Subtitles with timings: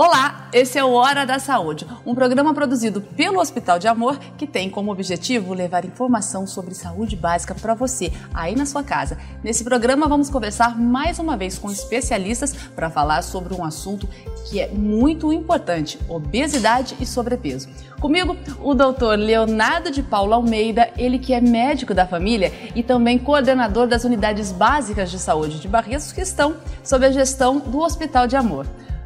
[0.00, 4.46] Olá, esse é o Hora da Saúde, um programa produzido pelo Hospital de Amor que
[4.46, 9.18] tem como objetivo levar informação sobre saúde básica para você aí na sua casa.
[9.42, 14.08] Nesse programa vamos conversar mais uma vez com especialistas para falar sobre um assunto
[14.48, 17.68] que é muito importante: obesidade e sobrepeso.
[18.00, 23.18] Comigo, o doutor Leonardo de Paula Almeida, ele que é médico da família e também
[23.18, 26.54] coordenador das unidades básicas de saúde de Barretos que estão
[26.84, 28.64] sob a gestão do Hospital de Amor.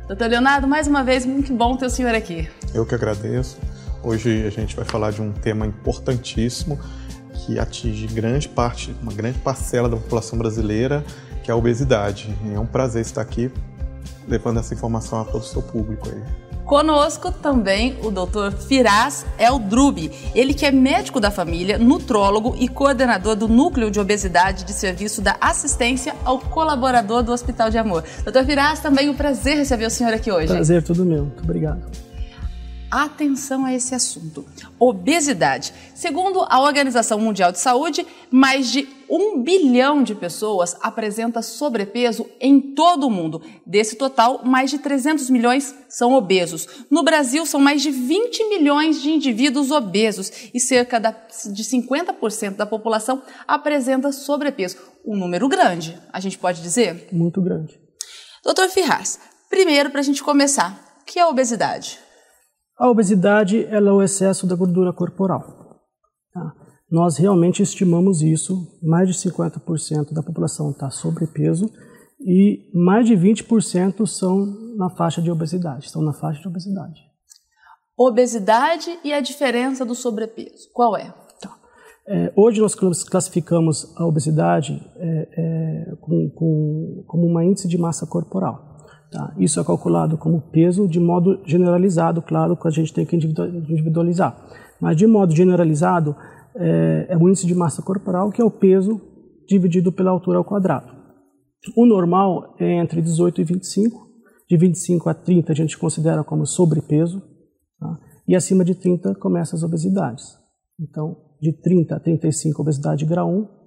[0.09, 2.48] Doutor Leonardo, mais uma vez, muito bom ter o senhor aqui.
[2.74, 3.56] Eu que agradeço.
[4.02, 6.79] Hoje a gente vai falar de um tema importantíssimo
[7.34, 11.05] que atinge grande parte, uma grande parcela da população brasileira,
[11.45, 12.37] que é a obesidade.
[12.52, 13.51] É um prazer estar aqui
[14.27, 16.41] levando essa informação a todo o seu público aí.
[16.65, 18.52] Conosco também o Dr.
[18.66, 24.65] Firas Eldrubi, ele que é médico da família, nutrólogo e coordenador do Núcleo de Obesidade
[24.65, 28.05] de Serviço da Assistência ao Colaborador do Hospital de Amor.
[28.25, 28.45] Dr.
[28.45, 30.48] Firas, também um prazer receber o senhor aqui hoje.
[30.48, 31.25] Prazer, tudo meu.
[31.25, 32.12] Muito obrigado
[32.93, 34.45] atenção a esse assunto.
[34.79, 35.73] Obesidade.
[35.95, 42.60] Segundo a Organização Mundial de Saúde, mais de um bilhão de pessoas apresenta sobrepeso em
[42.60, 43.43] todo o mundo.
[43.65, 46.68] Desse total, mais de 300 milhões são obesos.
[46.90, 52.66] No Brasil, são mais de 20 milhões de indivíduos obesos e cerca de 50% da
[52.66, 54.76] população apresenta sobrepeso.
[55.04, 57.09] Um número grande, a gente pode dizer?
[57.10, 57.80] Muito grande.
[58.45, 61.98] Doutor Ferraz, primeiro, para a gente começar, o que é obesidade?
[62.78, 65.81] A obesidade é o excesso da gordura corporal.
[66.32, 66.53] Tá?
[66.91, 71.70] Nós realmente estimamos isso, mais de 50% da população está sobrepeso
[72.20, 77.00] e mais de 20% são na faixa de obesidade, estão na faixa de obesidade.
[77.97, 81.14] Obesidade e a diferença do sobrepeso, qual é?
[81.41, 81.56] Tá.
[82.06, 88.06] É, hoje nós classificamos a obesidade é, é, com, com, como uma índice de massa
[88.06, 88.72] corporal.
[89.12, 89.34] Tá?
[89.37, 94.34] Isso é calculado como peso de modo generalizado, claro que a gente tem que individualizar.
[94.81, 96.16] Mas de modo generalizado,
[96.56, 98.98] é, é o índice de massa corporal, que é o peso
[99.47, 100.91] dividido pela altura ao quadrado.
[101.76, 104.10] O normal é entre 18 e 25.
[104.48, 107.22] De 25 a 30 a gente considera como sobrepeso.
[107.78, 107.98] Tá?
[108.26, 110.25] E acima de 30 começa as obesidades.
[110.81, 113.61] Então, de 30 a 35, obesidade grau 1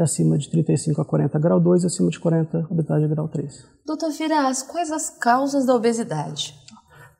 [0.00, 3.66] e acima de 35 a 40 grau 2 e acima de 40 obesidade grau 3.
[3.86, 6.54] Doutor Firas, quais as causas da obesidade?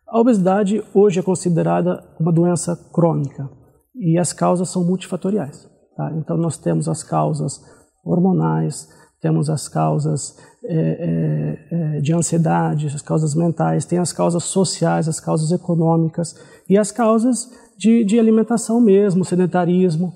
[0.08, 3.48] A obesidade hoje é considerada uma doença crônica
[3.94, 5.68] e as causas são multifatoriais.
[5.96, 6.12] Tá?
[6.16, 7.60] Então nós temos as causas
[8.04, 8.88] hormonais,
[9.20, 15.06] temos as causas é, é, é de ansiedade, as causas mentais, tem as causas sociais,
[15.06, 16.34] as causas econômicas
[16.68, 20.14] e as causas de, de alimentação mesmo, sedentarismo,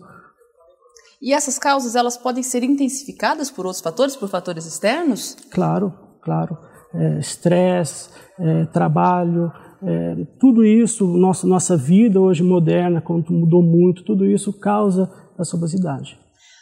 [1.24, 5.34] e essas causas elas podem ser intensificadas por outros fatores, por fatores externos?
[5.50, 5.90] Claro,
[6.22, 6.58] claro.
[6.94, 9.50] É, estresse, é, trabalho,
[9.82, 15.56] é, tudo isso, nossa, nossa vida hoje moderna, quando mudou muito, tudo isso causa essa
[15.56, 16.18] obesidade.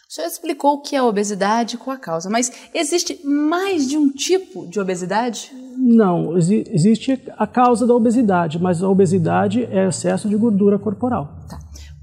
[0.09, 3.99] O senhor explicou o que é a obesidade com a causa, mas existe mais de
[3.99, 5.51] um tipo de obesidade?
[5.77, 11.35] Não, existe a causa da obesidade, mas a obesidade é excesso de gordura corporal.
[11.49, 11.59] Tá.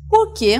[0.09, 0.57] Por quê?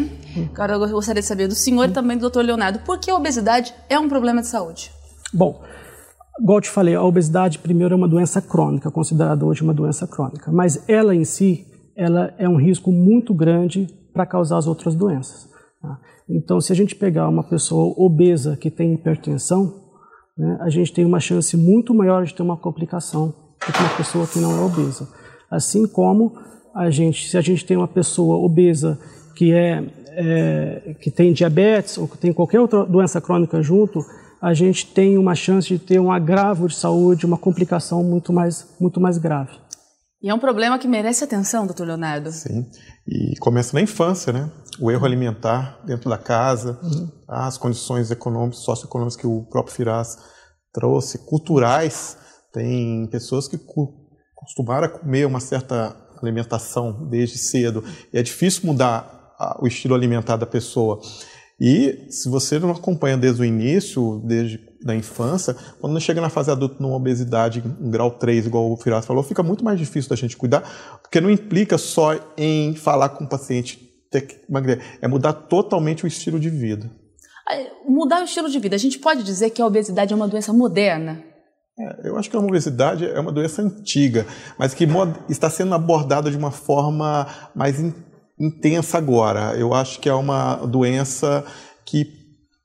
[0.54, 3.16] Agora eu gostaria de saber do senhor e também do doutor Leonardo, por que a
[3.16, 4.92] obesidade é um problema de saúde?
[5.34, 5.62] Bom,
[6.40, 10.06] igual eu te falei, a obesidade primeiro é uma doença crônica, considerada hoje uma doença
[10.06, 11.66] crônica, mas ela em si,
[11.96, 15.50] ela é um risco muito grande para causar as outras doenças.
[15.82, 16.00] Tá?
[16.30, 19.82] Então, se a gente pegar uma pessoa obesa que tem hipertensão,
[20.38, 23.34] né, a gente tem uma chance muito maior de ter uma complicação
[23.66, 25.10] do que uma pessoa que não é obesa.
[25.50, 26.34] Assim como
[26.76, 29.00] a gente, se a gente tem uma pessoa obesa
[29.40, 29.82] que, é,
[30.18, 34.02] é, que tem diabetes ou que tem qualquer outra doença crônica junto,
[34.42, 38.68] a gente tem uma chance de ter um agravo de saúde, uma complicação muito mais,
[38.82, 39.58] muito mais grave.
[40.22, 42.34] E é um problema que merece atenção, doutor Leonardo.
[42.34, 42.66] Sim,
[43.08, 44.52] e começa na infância, né?
[44.78, 47.10] O erro alimentar dentro da casa, uhum.
[47.30, 50.18] as condições econômicas, socioeconômicas que o próprio Firas
[50.74, 52.18] trouxe, culturais.
[52.52, 53.58] Tem pessoas que
[54.36, 57.86] costumaram a comer uma certa alimentação desde cedo.
[58.14, 59.19] E é difícil mudar
[59.60, 61.00] o estilo alimentar da pessoa.
[61.60, 66.50] E se você não acompanha desde o início, desde da infância, quando chega na fase
[66.50, 70.16] adulta numa obesidade em grau 3, igual o Firas falou, fica muito mais difícil da
[70.16, 70.62] gente cuidar,
[71.02, 73.78] porque não implica só em falar com o paciente
[74.10, 76.90] ter que emagrecer, é mudar totalmente o estilo de vida.
[77.86, 80.54] Mudar o estilo de vida, a gente pode dizer que a obesidade é uma doença
[80.54, 81.22] moderna?
[81.78, 84.26] É, eu acho que a obesidade é uma doença antiga,
[84.58, 84.88] mas que
[85.28, 88.09] está sendo abordada de uma forma mais intensa
[88.94, 89.56] agora.
[89.58, 91.46] Eu acho que é uma doença
[91.86, 92.06] que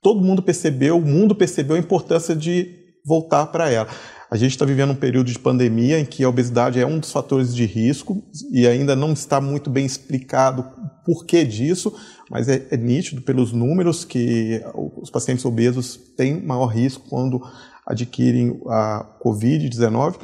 [0.01, 2.69] todo mundo percebeu, o mundo percebeu a importância de
[3.05, 3.87] voltar para ela.
[4.29, 7.11] A gente está vivendo um período de pandemia em que a obesidade é um dos
[7.11, 11.93] fatores de risco e ainda não está muito bem explicado o porquê disso,
[12.29, 14.61] mas é, é nítido pelos números que
[15.01, 17.39] os pacientes obesos têm maior risco quando
[17.85, 20.15] adquirem a Covid-19.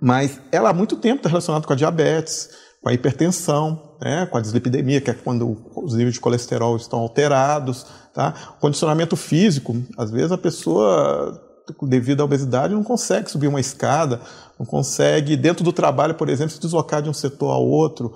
[0.00, 2.50] Mas ela há muito tempo está relacionada com a diabetes,
[2.82, 6.98] com a hipertensão, né, com a dislipidemia, que é quando os níveis de colesterol estão
[7.00, 8.32] alterados, tá?
[8.60, 11.42] Condicionamento físico, às vezes a pessoa
[11.82, 14.20] devido à obesidade, não consegue subir uma escada,
[14.58, 18.14] não consegue, dentro do trabalho, por exemplo, se deslocar de um setor ao outro,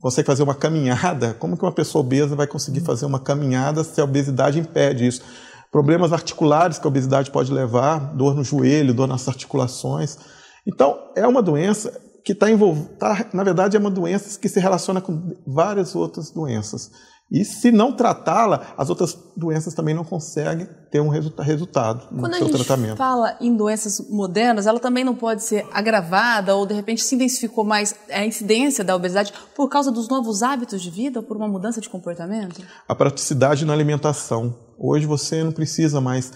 [0.00, 1.34] consegue fazer uma caminhada.
[1.34, 5.22] Como que uma pessoa obesa vai conseguir fazer uma caminhada se a obesidade impede isso?
[5.70, 10.18] Problemas articulares que a obesidade pode levar, dor no joelho, dor nas articulações.
[10.66, 11.92] Então, é uma doença
[12.24, 16.30] que está envolvida, tá, na verdade, é uma doença que se relaciona com várias outras
[16.30, 16.90] doenças.
[17.30, 22.22] E se não tratá-la, as outras doenças também não conseguem ter um resulta resultado no
[22.22, 22.96] Quando seu a gente tratamento.
[22.96, 27.62] fala em doenças modernas, ela também não pode ser agravada ou de repente se intensificou
[27.62, 31.46] mais a incidência da obesidade por causa dos novos hábitos de vida ou por uma
[31.46, 32.62] mudança de comportamento?
[32.88, 34.58] A praticidade na alimentação.
[34.76, 36.32] Hoje você não precisa mais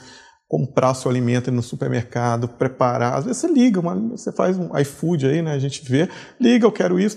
[0.47, 3.15] comprar seu alimento no supermercado, preparar.
[3.15, 5.53] Às vezes você liga, você faz um iFood aí, né?
[5.53, 6.09] A gente vê,
[6.39, 7.17] liga, eu quero isso.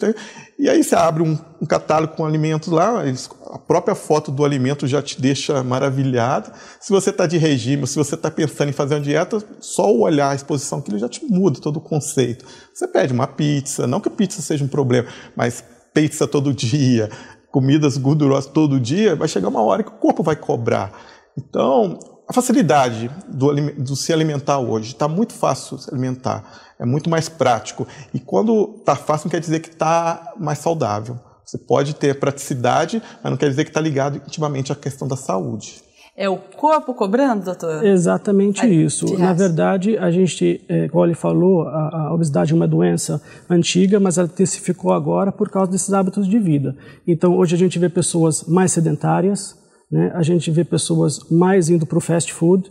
[0.57, 4.45] E aí você abre um, um catálogo com alimentos lá, eles, a própria foto do
[4.45, 6.51] alimento já te deixa maravilhado.
[6.79, 10.01] Se você está de regime, se você está pensando em fazer uma dieta, só o
[10.01, 12.45] olhar a exposição que ele já te muda todo o conceito.
[12.73, 15.63] Você pede uma pizza, não que a pizza seja um problema, mas
[15.93, 17.09] pizza todo dia,
[17.51, 20.91] comidas gordurosas todo dia, vai chegar uma hora que o corpo vai cobrar.
[21.37, 26.43] Então, a facilidade do, do se alimentar hoje está muito fácil se alimentar,
[26.77, 27.87] é muito mais prático.
[28.13, 31.17] E quando está fácil, não quer dizer que está mais saudável.
[31.45, 35.15] Você pode ter praticidade, mas não quer dizer que está ligado intimamente à questão da
[35.15, 35.81] saúde.
[36.19, 37.85] É o corpo cobrando, doutor?
[37.85, 39.17] Exatamente isso.
[39.19, 43.99] Na verdade, a gente, é, como ele falou, a, a, obesidade é uma doença antiga,
[43.99, 46.75] mas ela intensificou agora por causa desses hábitos de vida.
[47.07, 49.55] Então, hoje a gente vê pessoas mais sedentárias,
[49.91, 50.11] né?
[50.13, 52.69] A gente vê pessoas mais indo para o fast food,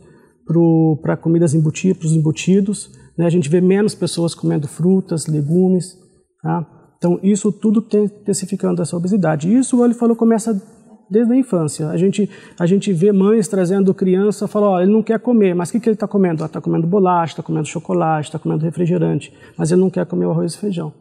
[1.02, 2.90] para comidas embutidas, para os embutidos.
[3.18, 3.26] Né?
[3.26, 5.96] A gente vê menos pessoas comendo frutas, legumes.
[6.42, 6.66] Tá?
[6.98, 9.52] Então, isso tudo tem intensificando essa obesidade.
[9.52, 10.60] Isso, ele falou, começa
[11.10, 11.88] desde a infância.
[11.88, 12.28] A gente,
[12.58, 15.80] a gente vê mães trazendo criança, fala, ó, ele não quer comer, mas o que,
[15.80, 16.44] que ele está comendo?
[16.44, 20.30] Está comendo bolacha, está comendo chocolate, está comendo refrigerante, mas ele não quer comer o
[20.30, 20.92] arroz e feijão.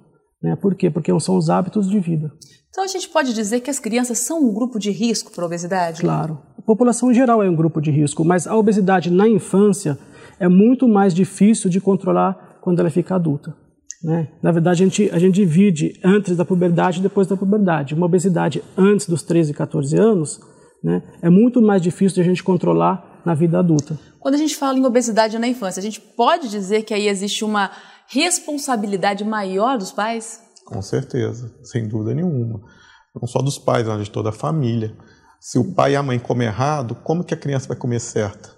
[0.41, 0.55] Né?
[0.55, 0.89] Por quê?
[0.89, 2.31] Porque são os hábitos de vida.
[2.75, 5.47] Então a gente pode dizer que as crianças são um grupo de risco para a
[5.47, 6.01] obesidade?
[6.01, 6.41] Claro.
[6.59, 9.97] A população em geral é um grupo de risco, mas a obesidade na infância
[10.37, 13.55] é muito mais difícil de controlar quando ela fica adulta.
[14.03, 14.27] Né?
[14.43, 17.95] Na verdade, a gente, a gente divide antes da puberdade e depois da puberdade.
[17.95, 20.41] Uma obesidade antes dos 13, 14 anos
[20.83, 23.97] né, é muito mais difícil de a gente controlar na vida adulta.
[24.19, 27.45] Quando a gente fala em obesidade na infância, a gente pode dizer que aí existe
[27.45, 27.71] uma
[28.09, 30.43] responsabilidade maior dos pais?
[30.65, 32.61] Com certeza, sem dúvida nenhuma.
[33.15, 34.95] Não só dos pais, mas de toda a família.
[35.39, 38.49] Se o pai e a mãe comem errado, como que a criança vai comer certa?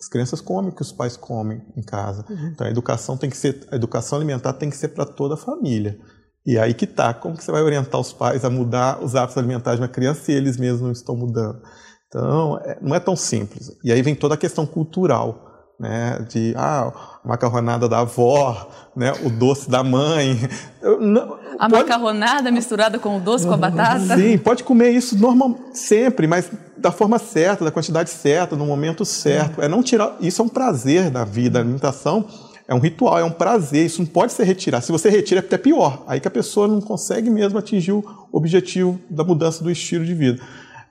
[0.00, 2.24] As crianças comem o que os pais comem em casa.
[2.30, 2.50] Uhum.
[2.54, 5.36] Então a educação tem que ser, a educação alimentar tem que ser para toda a
[5.36, 5.98] família.
[6.46, 9.36] E aí que tá, como que você vai orientar os pais a mudar os hábitos
[9.36, 11.60] alimentares de uma criança se eles mesmos não estão mudando?
[12.06, 13.70] Então, é, não é tão simples.
[13.84, 15.46] E aí vem toda a questão cultural
[15.78, 20.38] né, de ah, macarronada da avó, né, o doce da mãe.
[21.00, 21.82] Não, a pode...
[21.82, 24.16] macarronada misturada com o doce, com a batata?
[24.16, 26.50] Sim, pode comer isso normal, sempre, mas
[26.80, 29.60] da forma certa, da quantidade certa, no momento certo.
[29.60, 30.16] É não tirar.
[30.20, 31.58] Isso é um prazer da vida.
[31.58, 32.26] A alimentação
[32.66, 33.84] é um ritual, é um prazer.
[33.84, 34.84] Isso não pode ser retirado.
[34.84, 36.02] Se você retira, é até pior.
[36.06, 40.14] Aí que a pessoa não consegue mesmo atingir o objetivo da mudança do estilo de
[40.14, 40.42] vida.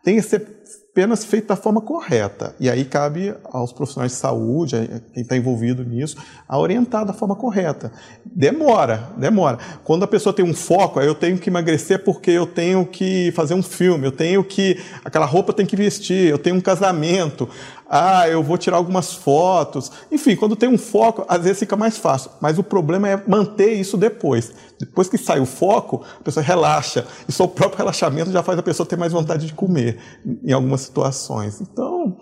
[0.03, 0.58] Tem que ser
[0.91, 2.55] apenas feito da forma correta.
[2.59, 4.75] E aí cabe aos profissionais de saúde,
[5.13, 6.17] quem está envolvido nisso,
[6.47, 7.91] a orientar da forma correta.
[8.25, 9.59] Demora, demora.
[9.83, 13.31] Quando a pessoa tem um foco, aí eu tenho que emagrecer porque eu tenho que
[13.31, 14.77] fazer um filme, eu tenho que.
[15.05, 17.47] aquela roupa tem que vestir, eu tenho um casamento,
[17.89, 19.91] ah, eu vou tirar algumas fotos.
[20.11, 22.29] Enfim, quando tem um foco, às vezes fica mais fácil.
[22.39, 24.53] Mas o problema é manter isso depois.
[24.79, 27.07] Depois que sai o foco, a pessoa relaxa.
[27.27, 29.97] E só o próprio relaxamento já faz a pessoa ter mais vontade de comer
[30.43, 31.59] em algumas situações.
[31.61, 32.15] Então,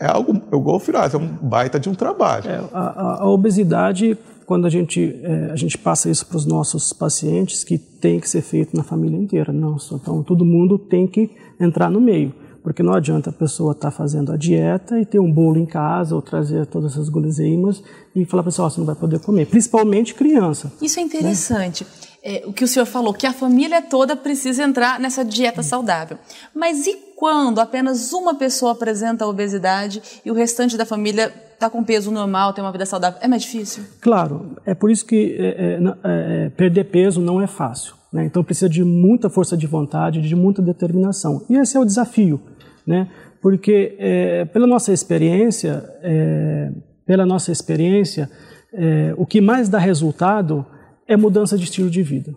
[0.00, 2.50] é algo, eu vou falar, é um baita de um trabalho.
[2.50, 6.92] É, a, a, obesidade, quando a gente, é, a gente passa isso para os nossos
[6.92, 9.52] pacientes, que tem que ser feito na família inteira.
[9.52, 11.30] Não, então todo mundo tem que
[11.60, 12.34] entrar no meio.
[12.64, 15.66] Porque não adianta a pessoa estar tá fazendo a dieta e ter um bolo em
[15.66, 17.82] casa ou trazer todas essas guloseimas
[18.16, 19.46] e falar para a pessoa, oh, você não vai poder comer.
[19.46, 20.72] Principalmente criança.
[20.80, 21.84] Isso é interessante.
[21.84, 21.90] Né?
[22.22, 26.16] É, o que o senhor falou, que a família toda precisa entrar nessa dieta saudável.
[26.54, 31.68] Mas e quando apenas uma pessoa apresenta a obesidade e o restante da família está
[31.68, 33.84] com peso normal, tem uma vida saudável, é mais difícil?
[34.00, 37.94] Claro, é por isso que é, é, é, perder peso não é fácil.
[38.14, 38.24] Né?
[38.24, 41.42] Então precisa de muita força de vontade, de muita determinação.
[41.50, 42.40] E esse é o desafio,
[42.86, 43.08] né?
[43.44, 46.72] porque é, pela nossa experiência, é,
[47.06, 48.30] pela nossa experiência,
[48.72, 50.64] é, o que mais dá resultado
[51.06, 52.34] é mudança de estilo de vida.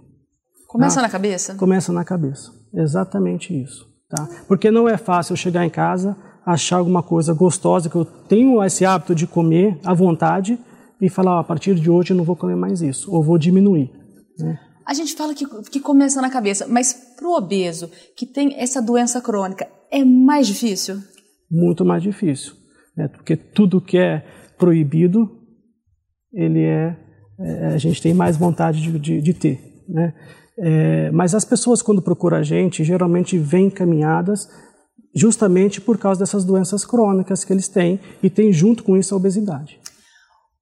[0.68, 1.56] Começa na cabeça?
[1.56, 3.88] Começa na cabeça, exatamente isso.
[4.10, 4.28] Tá?
[4.50, 6.14] Porque não é fácil eu chegar em casa,
[6.46, 10.60] achar alguma coisa gostosa que eu tenho esse hábito de comer à vontade
[11.00, 13.90] e falar, a partir de hoje eu não vou comer mais isso, ou vou diminuir.
[14.38, 14.60] Né?
[14.86, 18.82] A gente fala que, que começa na cabeça, mas para o obeso, que tem essa
[18.82, 21.02] doença crônica, é mais difícil?
[21.50, 22.54] Muito mais difícil.
[22.96, 23.08] Né?
[23.08, 24.26] Porque tudo que é
[24.58, 25.30] proibido,
[26.34, 26.98] ele é,
[27.40, 29.84] é a gente tem mais vontade de, de, de ter.
[29.88, 30.14] Né?
[30.60, 34.50] É, mas as pessoas, quando procuram a gente, geralmente vêm encaminhadas
[35.14, 39.18] justamente por causa dessas doenças crônicas que eles têm e tem junto com isso a
[39.18, 39.80] obesidade.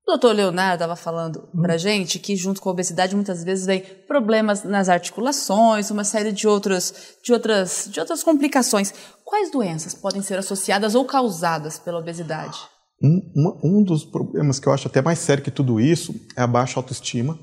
[0.08, 1.64] O doutor Leonardo estava falando hum.
[1.64, 6.32] para gente que junto com a obesidade muitas vezes vem problemas nas articulações, uma série
[6.32, 6.94] de outras,
[7.24, 8.94] de outras, de outras complicações.
[9.24, 12.56] Quais doenças podem ser associadas ou causadas pela obesidade?
[13.04, 16.48] Um, um dos problemas que eu acho até mais sério que tudo isso é a
[16.48, 17.38] baixa autoestima.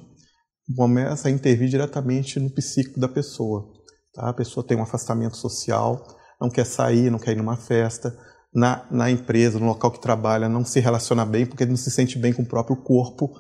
[0.77, 3.73] Começa a intervir diretamente no psíquico da pessoa.
[4.15, 4.29] Tá?
[4.29, 6.01] A pessoa tem um afastamento social,
[6.41, 8.17] não quer sair, não quer ir numa festa,
[8.55, 12.19] na, na empresa, no local que trabalha, não se relaciona bem porque não se sente
[12.19, 13.31] bem com o próprio corpo.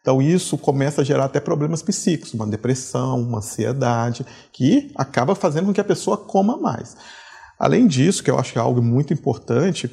[0.00, 5.66] Então isso começa a gerar até problemas psíquicos, uma depressão, uma ansiedade, que acaba fazendo
[5.66, 6.96] com que a pessoa coma mais.
[7.58, 9.90] Além disso, que eu acho que é algo muito importante,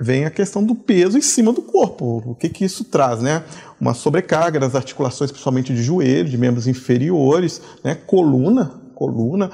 [0.00, 2.22] vem a questão do peso em cima do corpo.
[2.24, 3.20] O que, que isso traz?
[3.20, 3.44] Né?
[3.78, 7.94] Uma sobrecarga nas articulações, principalmente de joelho, de membros inferiores, né?
[7.94, 9.50] coluna, coluna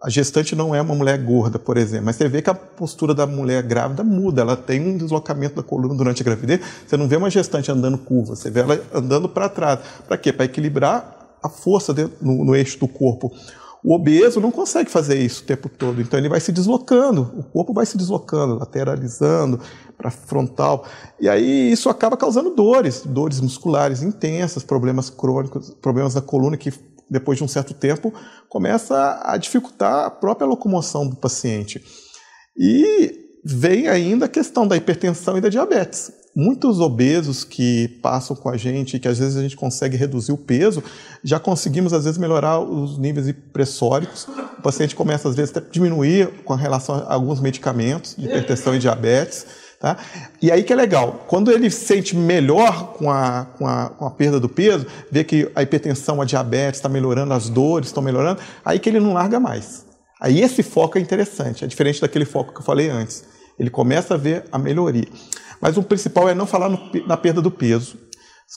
[0.00, 3.12] a gestante não é uma mulher gorda, por exemplo, mas você vê que a postura
[3.12, 6.60] da mulher grávida muda, ela tem um deslocamento da coluna durante a gravidez.
[6.86, 9.80] Você não vê uma gestante andando curva, você vê ela andando para trás.
[10.06, 10.32] Para quê?
[10.32, 13.32] Para equilibrar a força no, no eixo do corpo.
[13.82, 17.44] O obeso não consegue fazer isso o tempo todo, então ele vai se deslocando, o
[17.44, 19.60] corpo vai se deslocando, lateralizando
[19.96, 20.84] para frontal,
[21.20, 26.72] e aí isso acaba causando dores, dores musculares intensas, problemas crônicos, problemas da coluna que
[27.10, 28.12] depois de um certo tempo,
[28.48, 31.82] começa a dificultar a própria locomoção do paciente.
[32.56, 36.12] E vem ainda a questão da hipertensão e da diabetes.
[36.34, 40.36] Muitos obesos que passam com a gente, que às vezes a gente consegue reduzir o
[40.36, 40.82] peso,
[41.24, 44.28] já conseguimos às vezes melhorar os níveis pressóricos.
[44.58, 48.78] O paciente começa às vezes a diminuir com relação a alguns medicamentos de hipertensão e
[48.78, 49.46] diabetes.
[49.80, 49.96] Tá?
[50.42, 54.06] E aí que é legal, quando ele se sente melhor com a, com, a, com
[54.06, 58.02] a perda do peso, vê que a hipertensão, a diabetes está melhorando, as dores estão
[58.02, 59.86] melhorando, aí que ele não larga mais.
[60.20, 63.24] Aí esse foco é interessante, é diferente daquele foco que eu falei antes.
[63.56, 65.06] Ele começa a ver a melhoria.
[65.60, 67.96] Mas o principal é não falar no, na perda do peso.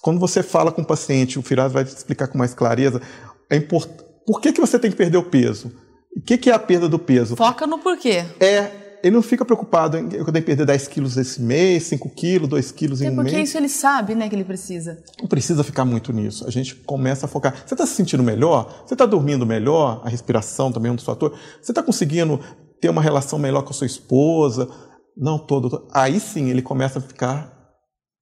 [0.02, 3.00] Quando você fala com o paciente, o Firaz vai te explicar com mais clareza,
[3.48, 3.88] é import...
[4.26, 5.72] por que, que você tem que perder o peso?
[6.18, 7.36] O que, que é a perda do peso?
[7.36, 8.26] Foca no porquê.
[8.40, 12.10] É ele não fica preocupado em eu tenho que perder 10 quilos esse mês, 5
[12.10, 13.22] quilos, 2 quilos em um mês.
[13.24, 15.02] porque isso ele sabe, né, que ele precisa.
[15.20, 16.46] Não precisa ficar muito nisso.
[16.48, 17.56] A gente começa a focar.
[17.66, 18.84] Você está se sentindo melhor?
[18.86, 20.02] Você está dormindo melhor?
[20.04, 21.38] A respiração também é um dos fatores.
[21.62, 22.40] Você está conseguindo
[22.80, 24.70] ter uma relação melhor com a sua esposa?
[25.16, 25.88] Não todo.
[25.92, 27.62] Aí sim ele começa a ficar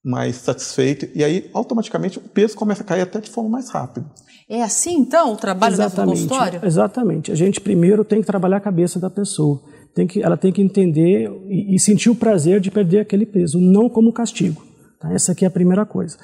[0.04, 4.10] mais satisfeito e aí automaticamente o peso começa a cair até de forma mais rápida.
[4.50, 6.62] É assim então o trabalho exatamente, do consultório?
[6.64, 7.32] Exatamente.
[7.32, 9.62] A gente primeiro tem que trabalhar a cabeça da pessoa
[9.94, 13.60] tem que, ela tem que entender e, e, sentir o prazer de perder aquele peso,
[13.60, 14.62] não como castigo.
[15.00, 15.12] Tá?
[15.14, 16.18] Essa aqui é a primeira coisa.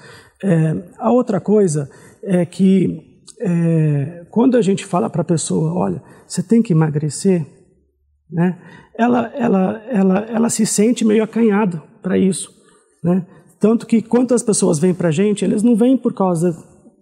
[0.44, 1.90] É, a outra coisa
[2.24, 7.46] é que é, quando a gente fala para a pessoa, olha, você tem que emagrecer,
[8.32, 8.58] né?
[8.98, 12.52] ela, ela, ela, ela se sente meio acanhada para isso.
[13.04, 13.26] Né?
[13.60, 16.56] Tanto que quantas pessoas vêm para a gente, eles não vêm por causa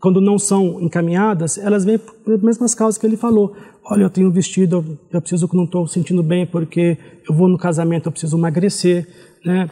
[0.03, 3.55] quando não são encaminhadas, elas vêm por mesmas causas que ele falou.
[3.85, 7.57] Olha, eu tenho vestido, eu preciso que não estou sentindo bem porque eu vou no
[7.57, 9.07] casamento, eu preciso emagrecer,
[9.45, 9.69] né?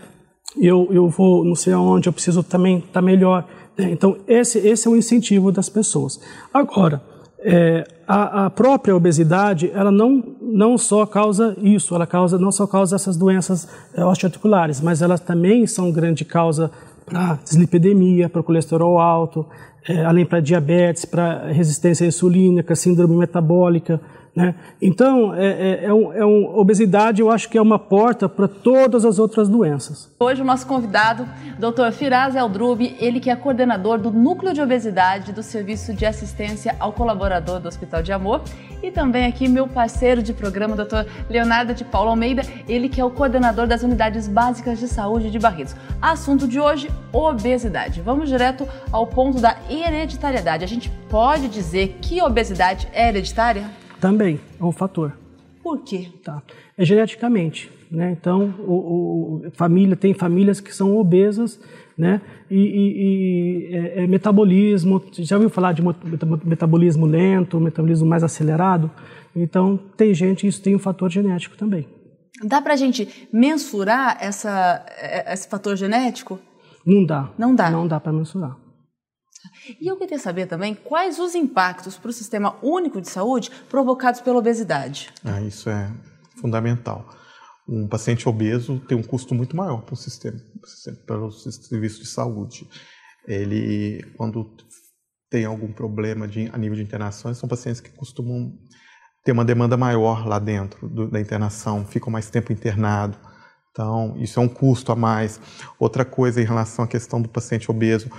[0.57, 3.45] Eu, eu vou não sei aonde, eu preciso também estar tá melhor.
[3.77, 3.91] Né?
[3.91, 6.17] Então, esse, esse é o incentivo das pessoas.
[6.53, 7.01] Agora,
[7.39, 12.65] é, a, a, própria obesidade, ela não, não só causa isso, ela causa, não só
[12.65, 16.71] causa essas doenças é, osteoarticulares, mas elas também são grande causa
[17.05, 19.45] para dislipidemia, para colesterol alto,
[19.87, 23.99] é, além para diabetes, para resistência insulínica, síndrome metabólica,
[24.33, 24.55] Né?
[24.81, 28.47] Então, é, é, é, um, é um, obesidade, eu acho que é uma porta para
[28.47, 30.09] todas as outras doenças.
[30.17, 31.27] Hoje o nosso convidado,
[31.59, 31.91] Dr.
[31.91, 36.93] Firaz Eldrubi, ele que é coordenador do Núcleo de Obesidade do Serviço de Assistência ao
[36.93, 38.41] Colaborador do Hospital de Amor
[38.81, 41.05] e também aqui meu parceiro de programa, Dr.
[41.29, 45.37] Leonardo de Paulo Almeida, ele que é o coordenador das Unidades Básicas de Saúde de
[45.37, 45.75] Barretos.
[46.01, 48.01] Assunto de hoje, obesidade.
[48.01, 50.63] Vamos direto ao ponto da hereditariedade.
[50.63, 53.80] A gente pode dizer que obesidade é hereditária?
[54.01, 55.13] Também é um fator.
[55.63, 56.07] Por quê?
[56.23, 56.41] Tá.
[56.75, 58.11] É geneticamente, né?
[58.19, 61.59] Então, o, o, família tem famílias que são obesas,
[61.95, 62.19] né?
[62.49, 65.03] E, e, e é, é metabolismo.
[65.13, 65.83] Já ouviu falar de
[66.43, 68.89] metabolismo lento, metabolismo mais acelerado?
[69.35, 71.87] Então, tem gente isso tem um fator genético também.
[72.43, 76.39] Dá para a gente mensurar essa, é, esse fator genético?
[76.83, 77.29] Não dá.
[77.37, 77.69] Não dá.
[77.69, 78.57] Não dá para mensurar.
[79.79, 84.21] E eu queria saber também quais os impactos para o sistema único de saúde provocados
[84.21, 85.09] pela obesidade.
[85.23, 85.91] Ah, isso é
[86.39, 87.07] fundamental.
[87.67, 90.39] Um paciente obeso tem um custo muito maior para o sistema,
[91.05, 92.67] para o serviço de saúde.
[93.27, 94.55] Ele, quando
[95.29, 98.53] tem algum problema de, a nível de internações, são pacientes que costumam
[99.23, 103.17] ter uma demanda maior lá dentro do, da internação, ficam mais tempo internado.
[103.71, 105.39] Então, isso é um custo a mais.
[105.79, 108.09] Outra coisa em relação à questão do paciente obeso,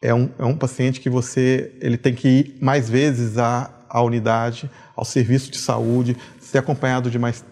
[0.00, 4.02] é um, é um paciente que você ele tem que ir mais vezes à, à
[4.02, 7.44] unidade, ao serviço de saúde, ser acompanhado de mais,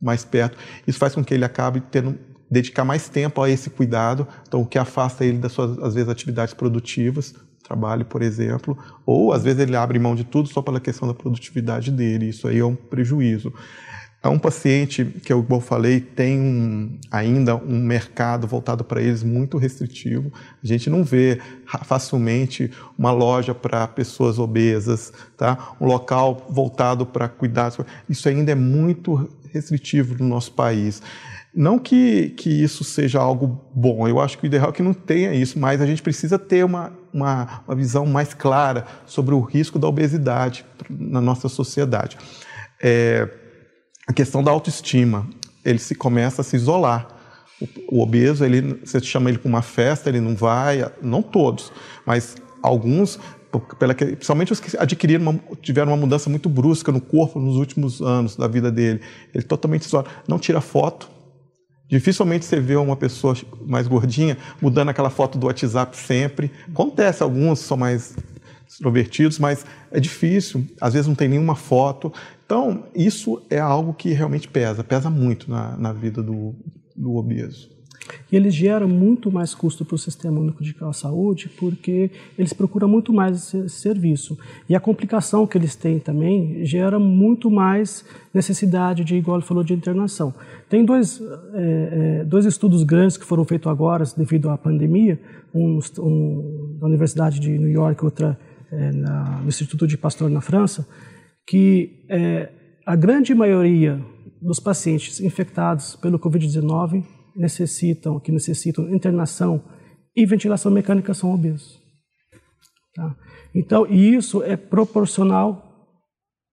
[0.00, 0.58] mais perto.
[0.86, 2.18] Isso faz com que ele acabe tendo
[2.50, 6.10] dedicar mais tempo a esse cuidado, então o que afasta ele das suas às vezes
[6.10, 10.78] atividades produtivas, trabalho, por exemplo, ou às vezes ele abre mão de tudo só pela
[10.78, 12.28] questão da produtividade dele.
[12.28, 13.52] Isso aí é um prejuízo.
[14.28, 20.32] Um paciente que, eu falei, tem um, ainda um mercado voltado para eles muito restritivo.
[20.62, 21.40] A gente não vê
[21.84, 25.74] facilmente uma loja para pessoas obesas, tá?
[25.80, 27.78] um local voltado para cuidados.
[28.08, 31.02] Isso ainda é muito restritivo no nosso país.
[31.54, 34.94] Não que, que isso seja algo bom, eu acho que o ideal é que não
[34.94, 39.40] tenha isso, mas a gente precisa ter uma, uma, uma visão mais clara sobre o
[39.40, 42.16] risco da obesidade na nossa sociedade.
[42.82, 43.28] É,
[44.06, 45.26] a questão da autoestima.
[45.64, 47.08] Ele se começa a se isolar.
[47.60, 51.72] O, o obeso, ele, você chama ele para uma festa, ele não vai, não todos,
[52.04, 53.20] mas alguns,
[53.78, 58.00] pela, principalmente os que adquiriram uma, tiveram uma mudança muito brusca no corpo nos últimos
[58.00, 59.00] anos da vida dele.
[59.32, 60.06] Ele totalmente isola.
[60.26, 61.08] Não tira foto.
[61.88, 66.50] Dificilmente você vê uma pessoa mais gordinha mudando aquela foto do WhatsApp sempre.
[66.68, 68.16] Acontece, alguns são mais
[68.72, 70.66] extrovertidos, mas é difícil.
[70.80, 72.12] Às vezes não tem nenhuma foto.
[72.44, 76.54] Então, isso é algo que realmente pesa, pesa muito na, na vida do,
[76.96, 77.70] do obeso.
[78.30, 82.88] E eles geram muito mais custo para o Sistema Único de Saúde porque eles procuram
[82.88, 84.36] muito mais esse serviço.
[84.68, 88.04] E a complicação que eles têm também gera muito mais
[88.34, 90.34] necessidade de, igual ele falou, de internação.
[90.68, 91.22] Tem dois,
[91.54, 95.20] é, é, dois estudos grandes que foram feitos agora devido à pandemia,
[95.54, 98.36] um, um na Universidade de New York, outra
[98.72, 100.88] é, na, no Instituto de Pasteur na França,
[101.46, 102.50] que é,
[102.86, 104.02] a grande maioria
[104.40, 107.04] dos pacientes infectados pelo Covid-19
[107.36, 109.62] necessitam, que necessitam internação
[110.16, 111.80] e ventilação mecânica são obesos.
[112.94, 113.16] Tá?
[113.54, 115.70] Então, e isso é proporcional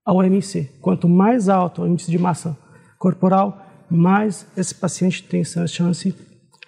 [0.06, 0.70] ao MC.
[0.82, 2.58] Quanto mais alto o índice de massa
[2.98, 6.16] corporal, mais esse paciente tem chance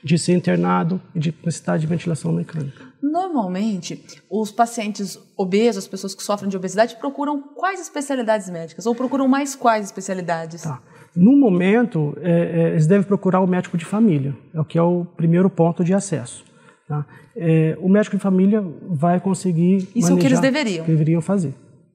[0.03, 2.90] de ser internado e de necessitar de ventilação mecânica.
[3.01, 8.85] Normalmente, os pacientes obesos, as pessoas que sofrem de obesidade, procuram quais especialidades médicas?
[8.85, 10.61] Ou procuram mais quais especialidades?
[10.61, 10.79] Tá.
[11.15, 14.81] No momento, é, é, eles devem procurar o médico de família, é o que é
[14.81, 16.45] o primeiro ponto de acesso.
[16.87, 17.05] Tá?
[17.35, 19.89] É, o médico de família vai conseguir.
[19.95, 20.85] Isso é o que eles deveriam.
[20.85, 21.53] deveriam fazer.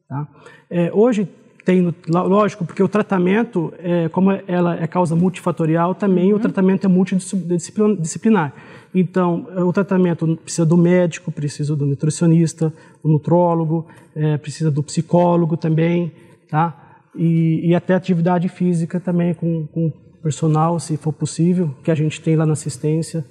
[0.09, 0.27] Tá?
[0.71, 1.29] É, hoje
[1.67, 6.39] tem, lógico, porque o tratamento, é, como ela é causa multifatorial, também uhum.
[6.39, 8.53] o tratamento é multidisciplinar.
[8.95, 15.57] Então, o tratamento precisa do médico, precisa do nutricionista, do nutrólogo, é, precisa do psicólogo
[15.57, 16.13] também,
[16.49, 17.01] tá?
[17.17, 22.21] E, e até atividade física também com, com personal, se for possível, que a gente
[22.21, 23.25] tem lá na assistência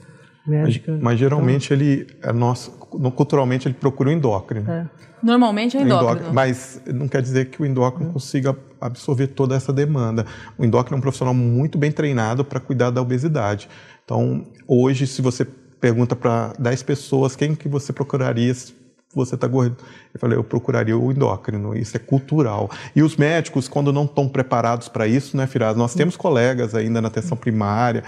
[0.46, 0.92] médica.
[0.92, 2.70] Mas, mas geralmente então, ele, é nosso,
[3.16, 4.70] culturalmente, ele procura o endócrino.
[4.70, 4.90] É.
[5.26, 6.12] Normalmente é endócrino.
[6.12, 6.34] endócrino.
[6.34, 10.24] Mas não quer dizer que o endócrino consiga absorver toda essa demanda.
[10.56, 13.68] O endócrino é um profissional muito bem treinado para cuidar da obesidade.
[14.04, 15.44] Então, hoje, se você
[15.82, 18.76] pergunta para 10 pessoas quem que você procuraria se
[19.16, 19.78] você está gordo,
[20.14, 22.70] eu falei, eu procuraria o endócrino, isso é cultural.
[22.96, 25.76] E os médicos, quando não estão preparados para isso, né, Firaz?
[25.76, 28.04] Nós temos colegas ainda na atenção primária,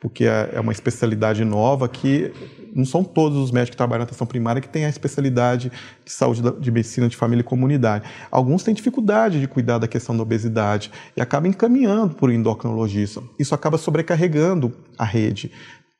[0.00, 2.32] porque é, é uma especialidade nova que
[2.74, 5.70] não são todos os médicos que trabalham na atenção primária que têm a especialidade
[6.04, 8.04] de saúde de medicina de família e comunidade.
[8.30, 13.22] Alguns têm dificuldade de cuidar da questão da obesidade e acabam encaminhando por endocrinologista.
[13.38, 15.52] Isso acaba sobrecarregando a rede.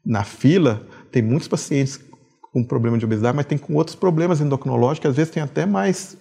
[0.04, 2.00] Na fila, tem muitos pacientes
[2.52, 6.16] com problema de obesidade, mas tem com outros problemas endocrinológicos, às vezes tem até mais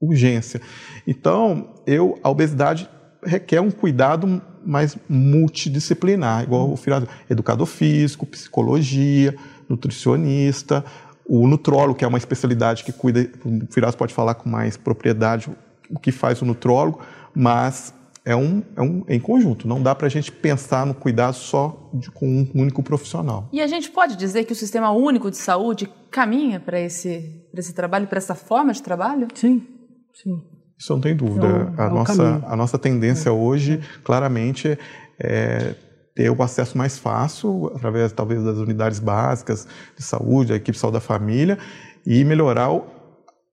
[0.00, 0.60] urgência.
[1.06, 2.88] Então, eu, a obesidade
[3.24, 9.34] requer um cuidado mais multidisciplinar, igual o Firaz, educador físico, psicologia,
[9.68, 10.84] nutricionista,
[11.28, 15.50] o nutrólogo, que é uma especialidade que cuida, o Firaz pode falar com mais propriedade
[15.90, 17.00] o que faz o nutrólogo,
[17.34, 17.92] mas
[18.24, 21.90] é um, é um em conjunto, não dá para a gente pensar no cuidado só
[21.94, 23.48] de, com um único profissional.
[23.52, 27.72] E a gente pode dizer que o Sistema Único de Saúde caminha para esse, esse
[27.72, 29.28] trabalho, para essa forma de trabalho?
[29.34, 29.64] Sim,
[30.12, 30.42] sim.
[30.78, 31.72] Isso não tem dúvida.
[31.78, 33.32] É a, nossa, a nossa tendência é.
[33.32, 34.76] hoje, claramente,
[35.18, 35.74] é
[36.16, 40.78] ter o acesso mais fácil, através talvez das unidades básicas de saúde, a equipe de
[40.78, 41.58] saúde da família,
[42.06, 42.86] e melhorar o,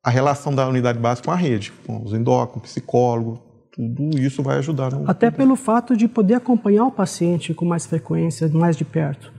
[0.01, 4.59] a relação da unidade básica com a rede, com os endócrinos, psicólogo, tudo isso vai
[4.59, 4.93] ajudar.
[4.93, 5.09] No...
[5.09, 9.33] Até pelo fato de poder acompanhar o paciente com mais frequência, mais de perto.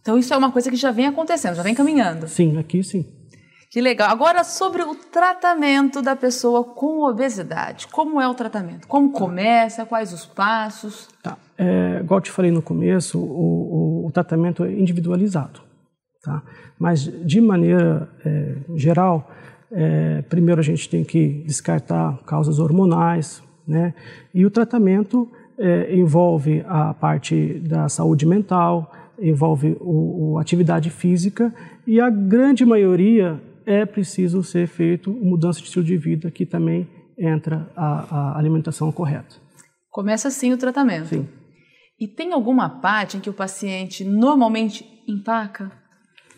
[0.00, 2.26] Então isso é uma coisa que já vem acontecendo, já vem caminhando.
[2.28, 3.04] Sim, aqui sim.
[3.70, 4.10] Que legal.
[4.10, 7.86] Agora, sobre o tratamento da pessoa com obesidade.
[7.86, 8.88] Como é o tratamento?
[8.88, 9.86] Como começa?
[9.86, 11.08] Quais os passos?
[11.22, 11.38] Tá.
[11.56, 15.60] É, igual eu te falei no começo, o, o, o tratamento é individualizado.
[16.20, 16.42] Tá?
[16.76, 19.30] Mas, de maneira é, geral,
[19.70, 23.94] é, primeiro a gente tem que descartar causas hormonais, né?
[24.34, 31.54] E o tratamento é, envolve a parte da saúde mental, envolve o, o, atividade física
[31.86, 36.88] e a grande maioria é preciso ser feito mudança de estilo de vida, que também
[37.18, 39.36] entra a, a alimentação correta.
[39.90, 41.08] Começa assim o tratamento.
[41.08, 41.28] Sim.
[41.98, 45.70] E tem alguma parte em que o paciente normalmente empaca?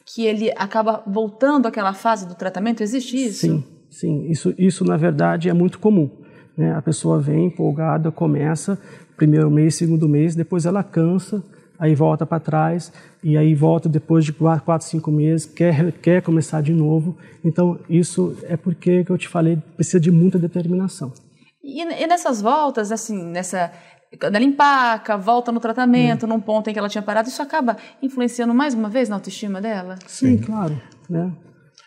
[0.05, 2.83] Que ele acaba voltando àquela fase do tratamento?
[2.83, 3.41] Existe isso?
[3.41, 4.31] Sim, sim.
[4.31, 6.11] Isso, isso na verdade, é muito comum.
[6.57, 6.75] Né?
[6.75, 8.81] A pessoa vem empolgada, começa,
[9.17, 11.45] primeiro mês, segundo mês, depois ela cansa,
[11.83, 12.93] aí volta para trás,
[13.25, 17.19] e aí volta depois de quatro, cinco meses, quer, quer começar de novo.
[17.45, 21.13] Então, isso é porque, que eu te falei, precisa de muita determinação.
[21.61, 23.73] E, e nessas voltas, assim, nessa
[24.21, 26.29] quando ela empaca, volta no tratamento, hum.
[26.29, 29.61] num ponto em que ela tinha parado, isso acaba influenciando mais uma vez na autoestima
[29.61, 29.97] dela?
[30.07, 30.39] Sim, Sim.
[30.39, 31.33] claro, né?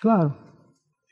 [0.02, 0.36] Claro.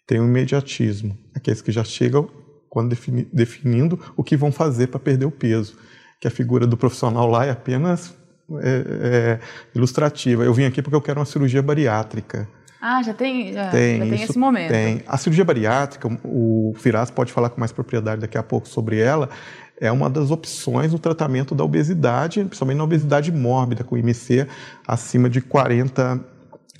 [0.05, 2.27] Tem o um imediatismo, aqueles que já chegam
[2.67, 5.77] quando defini, definindo o que vão fazer para perder o peso,
[6.19, 8.13] que a figura do profissional lá é apenas
[8.61, 9.39] é, é,
[9.75, 10.43] ilustrativa.
[10.43, 12.47] Eu vim aqui porque eu quero uma cirurgia bariátrica.
[12.81, 14.69] Ah, já tem, já tem, já tem esse momento.
[14.69, 15.01] Tem.
[15.07, 19.29] A cirurgia bariátrica, o Firas pode falar com mais propriedade daqui a pouco sobre ela,
[19.79, 24.47] é uma das opções no tratamento da obesidade, principalmente na obesidade mórbida, com IMC
[24.87, 26.19] acima de 40,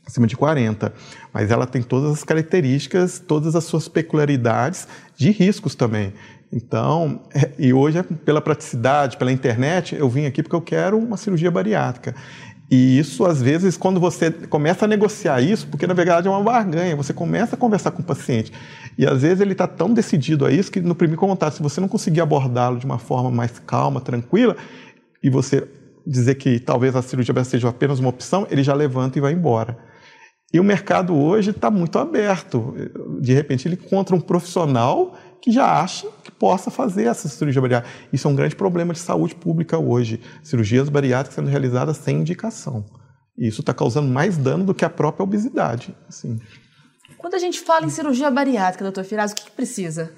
[0.05, 0.93] acima de 40.
[1.33, 6.13] Mas ela tem todas as características, todas as suas peculiaridades de riscos também.
[6.55, 10.97] Então, é, e hoje, é pela praticidade, pela internet, eu vim aqui porque eu quero
[10.99, 12.13] uma cirurgia bariátrica.
[12.69, 16.41] E isso, às vezes, quando você começa a negociar isso, porque na verdade é uma
[16.41, 18.51] barganha, você começa a conversar com o paciente.
[18.97, 21.81] E às vezes ele está tão decidido a isso que no primeiro contato, se você
[21.81, 24.55] não conseguir abordá-lo de uma forma mais calma, tranquila,
[25.21, 25.67] e você
[26.05, 29.77] dizer que talvez a cirurgia seja apenas uma opção, ele já levanta e vai embora.
[30.53, 32.75] E o mercado hoje está muito aberto.
[33.19, 37.93] De repente ele encontra um profissional que já acha que possa fazer essa cirurgia bariátrica.
[38.13, 40.21] Isso é um grande problema de saúde pública hoje.
[40.41, 42.86] Cirurgias bariátricas sendo realizadas sem indicação.
[43.38, 45.93] E isso está causando mais dano do que a própria obesidade.
[46.08, 46.39] Assim.
[47.17, 50.13] Quando a gente fala em cirurgia bariátrica, doutor Firaz, o que, que precisa?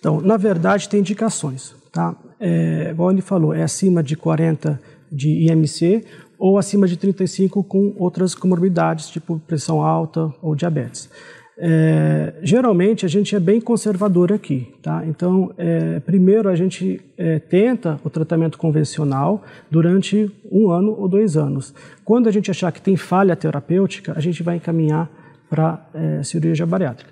[0.00, 1.72] Então, na verdade, tem indicações.
[1.92, 2.16] Tá?
[2.40, 6.04] É, igual ele falou, é acima de 40 de IMC
[6.36, 11.08] ou acima de 35 com outras comorbidades, tipo pressão alta ou diabetes.
[11.58, 15.04] É, geralmente a gente é bem conservador aqui, tá?
[15.06, 21.36] Então, é, primeiro a gente é, tenta o tratamento convencional durante um ano ou dois
[21.36, 21.74] anos.
[22.04, 25.10] Quando a gente achar que tem falha terapêutica, a gente vai encaminhar
[25.48, 27.10] para é, cirurgia bariátrica.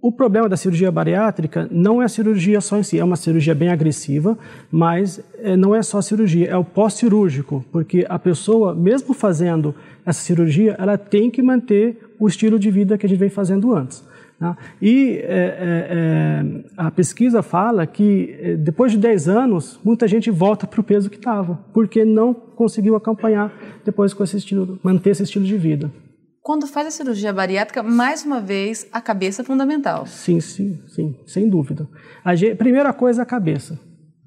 [0.00, 3.52] O problema da cirurgia bariátrica não é a cirurgia só em si, é uma cirurgia
[3.52, 4.38] bem agressiva,
[4.70, 9.74] mas é, não é só a cirurgia, é o pós-cirúrgico, porque a pessoa, mesmo fazendo
[10.06, 13.74] essa cirurgia, ela tem que manter o estilo de vida que a gente vem fazendo
[13.74, 14.04] antes.
[14.38, 14.56] Né?
[14.80, 15.24] E é,
[15.90, 16.44] é,
[16.76, 21.16] a pesquisa fala que depois de 10 anos, muita gente volta para o peso que
[21.16, 23.52] estava, porque não conseguiu acompanhar
[23.84, 25.90] depois com esse estilo, manter esse estilo de vida.
[26.48, 30.06] Quando faz a cirurgia bariátrica, mais uma vez, a cabeça é fundamental.
[30.06, 31.86] Sim, sim, sim, sem dúvida.
[32.24, 33.78] A gente, primeira coisa, a cabeça.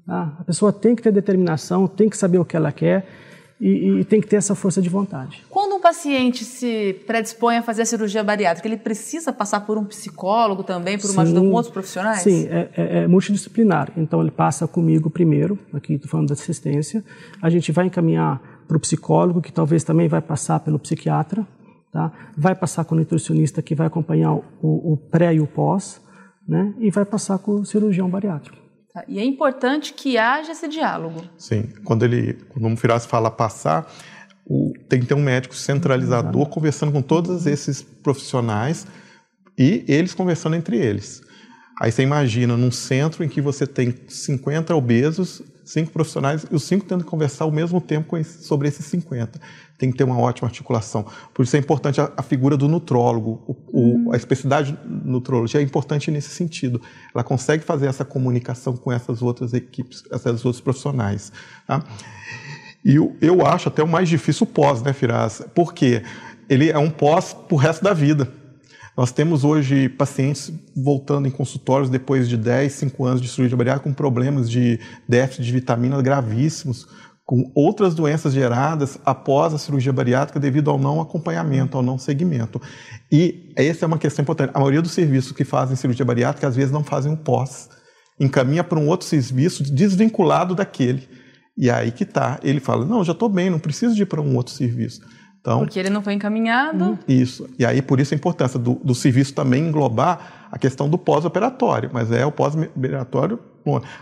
[0.06, 0.36] Tá?
[0.38, 3.08] A pessoa tem que ter determinação, tem que saber o que ela quer
[3.60, 5.44] e, e, tem que ter essa força de vontade.
[5.50, 9.84] Quando um paciente se predispõe a fazer a cirurgia bariátrica, ele precisa passar por um
[9.84, 12.22] psicólogo também, por uma sim, ajuda com outros profissionais?
[12.22, 13.90] Sim, é, é, é, multidisciplinar.
[13.96, 17.02] Então ele passa comigo primeiro, aqui estou falando da assistência,
[17.42, 21.44] a gente vai encaminhar para o psicólogo, que talvez também vai passar pelo psiquiatra,
[21.92, 22.10] tá?
[22.36, 24.42] vai passar com o nutricionista que vai acompanhar o,
[24.92, 26.00] o pré e o pós,
[26.48, 26.74] né?
[26.78, 28.56] e vai passar com o cirurgião bariátrico.
[28.92, 29.04] Tá.
[29.06, 31.22] E é importante que haja esse diálogo.
[31.38, 33.90] Sim, quando ele, quando o Firas fala passar,
[34.46, 38.86] o, tem que ter um médico centralizador conversando com todos esses profissionais
[39.58, 41.22] e eles conversando entre eles.
[41.80, 46.64] Aí você imagina num centro em que você tem 50 obesos, cinco profissionais e os
[46.64, 49.40] cinco tendo que conversar ao mesmo tempo sobre esses 50
[49.82, 51.04] tem que ter uma ótima articulação.
[51.34, 53.42] Por isso é importante a, a figura do nutrólogo.
[53.48, 56.80] O, o, a especificidade nutrologia é importante nesse sentido.
[57.12, 61.32] Ela consegue fazer essa comunicação com essas outras equipes, essas outros profissionais.
[61.66, 61.82] Tá?
[62.84, 65.42] E eu, eu acho até o mais difícil o pós, né, Firaz?
[65.52, 66.04] Porque
[66.48, 68.32] ele é um pós para o resto da vida.
[68.96, 73.88] Nós temos hoje pacientes voltando em consultórios depois de 10, 5 anos de cirurgia bariátrica
[73.88, 74.78] com problemas de
[75.08, 76.86] déficit de vitaminas gravíssimos,
[77.24, 82.60] com outras doenças geradas após a cirurgia bariátrica devido ao não acompanhamento, ao não segmento.
[83.10, 84.50] E essa é uma questão importante.
[84.52, 87.70] A maioria dos serviços que fazem cirurgia bariátrica às vezes não fazem o pós,
[88.20, 91.08] encaminha para um outro serviço desvinculado daquele.
[91.56, 92.38] E aí que tá.
[92.42, 95.00] Ele fala: "Não, já estou bem, não preciso de ir para um outro serviço".
[95.42, 96.96] Então, Porque ele não foi encaminhado.
[97.06, 97.50] Isso.
[97.58, 101.90] E aí, por isso a importância do, do serviço também englobar a questão do pós-operatório.
[101.92, 103.40] Mas é o pós-operatório.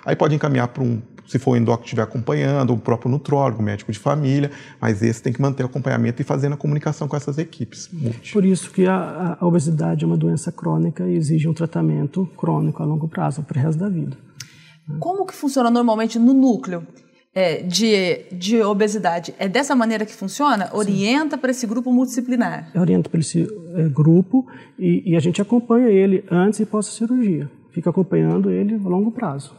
[0.05, 3.91] Aí pode encaminhar para um, se for o endócrino estiver acompanhando, o próprio nutrólogo, médico
[3.91, 7.39] de família, mas esse tem que manter o acompanhamento e fazendo a comunicação com essas
[7.39, 7.91] equipes.
[8.33, 12.83] Por isso que a, a obesidade é uma doença crônica e exige um tratamento crônico
[12.83, 14.17] a longo prazo, para o resto da vida.
[14.99, 16.87] Como que funciona normalmente no núcleo?
[17.33, 19.33] É, de, de obesidade.
[19.39, 20.69] É dessa maneira que funciona?
[20.73, 22.73] Orienta para esse grupo multidisciplinar?
[22.75, 23.43] Orienta para esse
[23.77, 27.49] é, grupo e, e, a gente acompanha ele antes e pós-cirurgia.
[27.71, 29.55] Fica acompanhando ele a longo prazo.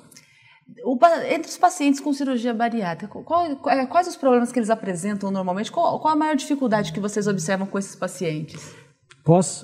[0.84, 5.32] O, entre os pacientes com cirurgia bariátrica, qual, é, quais os problemas que eles apresentam
[5.32, 5.72] normalmente?
[5.72, 8.76] Qual, qual, a maior dificuldade que vocês observam com esses pacientes?
[9.24, 9.64] Pós,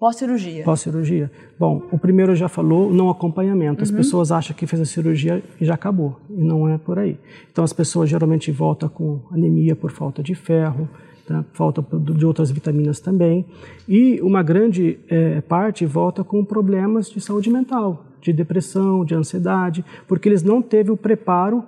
[0.00, 0.64] pós-cirurgia?
[0.64, 1.30] Pós-cirurgia.
[1.58, 3.82] Bom, o primeiro já falou, não acompanhamento.
[3.82, 3.96] As uhum.
[3.98, 7.18] pessoas acham que fez a cirurgia e já acabou, e não é por aí.
[7.52, 10.88] Então, as pessoas geralmente voltam com anemia por falta de ferro,
[11.26, 11.44] tá?
[11.52, 13.44] falta de outras vitaminas também,
[13.86, 19.84] e uma grande é, parte volta com problemas de saúde mental, de depressão, de ansiedade,
[20.08, 21.62] porque eles não teve o preparo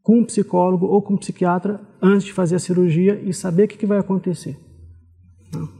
[0.00, 3.68] com um psicólogo ou com um psiquiatra antes de fazer a cirurgia e saber o
[3.68, 4.56] que, que vai acontecer.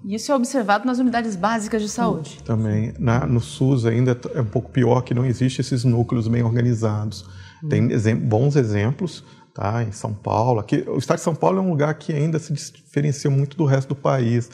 [0.04, 2.38] Isso é observado nas unidades básicas de saúde.
[2.44, 2.94] Também.
[2.98, 7.24] Na, no SUS ainda é um pouco pior que não existe esses núcleos bem organizados.
[7.68, 9.82] Tem exemp bons exemplos, tá?
[9.82, 10.60] Em São Paulo.
[10.60, 13.64] Aqui, o estado de São Paulo é um lugar que ainda se diferencia muito do
[13.64, 14.50] resto do país,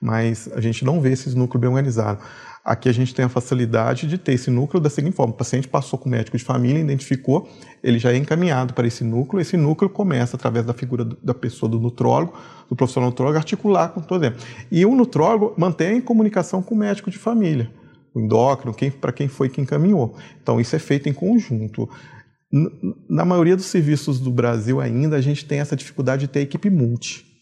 [0.00, 2.24] mas a gente não vê esses núcleos bem organizados.
[2.66, 5.68] Aqui a gente tem a facilidade de ter esse núcleo da seguinte forma: o paciente
[5.68, 7.48] passou com o médico de família, identificou,
[7.80, 9.40] ele já é encaminhado para esse núcleo.
[9.40, 12.36] Esse núcleo começa, através da figura da pessoa, do nutrólogo,
[12.68, 14.36] do profissional nutrólogo, articular com todo mundo.
[14.68, 17.70] E o nutrólogo mantém comunicação com o médico de família,
[18.12, 20.16] o endócrino, quem, para quem foi que encaminhou.
[20.42, 21.88] Então, isso é feito em conjunto.
[23.08, 26.68] Na maioria dos serviços do Brasil ainda, a gente tem essa dificuldade de ter equipe
[26.68, 27.35] multi.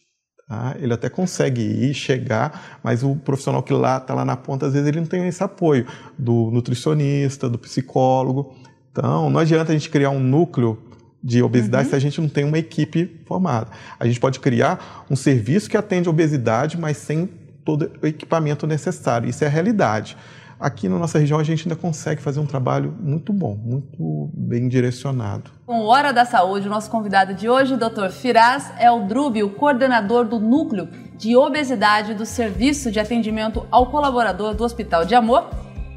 [0.46, 0.76] Tá?
[0.78, 4.72] Ele até consegue ir, chegar, mas o profissional que lá está lá na ponta, às
[4.74, 5.86] vezes ele não tem esse apoio
[6.18, 8.54] do nutricionista, do psicólogo.
[8.92, 10.78] Então, não adianta a gente criar um núcleo
[11.22, 11.90] de obesidade uhum.
[11.90, 13.68] se a gente não tem uma equipe formada.
[13.98, 17.26] A gente pode criar um serviço que atende a obesidade, mas sem
[17.64, 19.28] todo o equipamento necessário.
[19.28, 20.16] Isso é a realidade
[20.58, 24.68] aqui na nossa região a gente ainda consegue fazer um trabalho muito bom, muito bem
[24.68, 25.50] direcionado.
[25.66, 28.10] Com Hora da Saúde, o nosso convidado de hoje, Dr.
[28.10, 34.64] Firaz Eldrubi, o coordenador do Núcleo de Obesidade do Serviço de Atendimento ao Colaborador do
[34.64, 35.48] Hospital de Amor.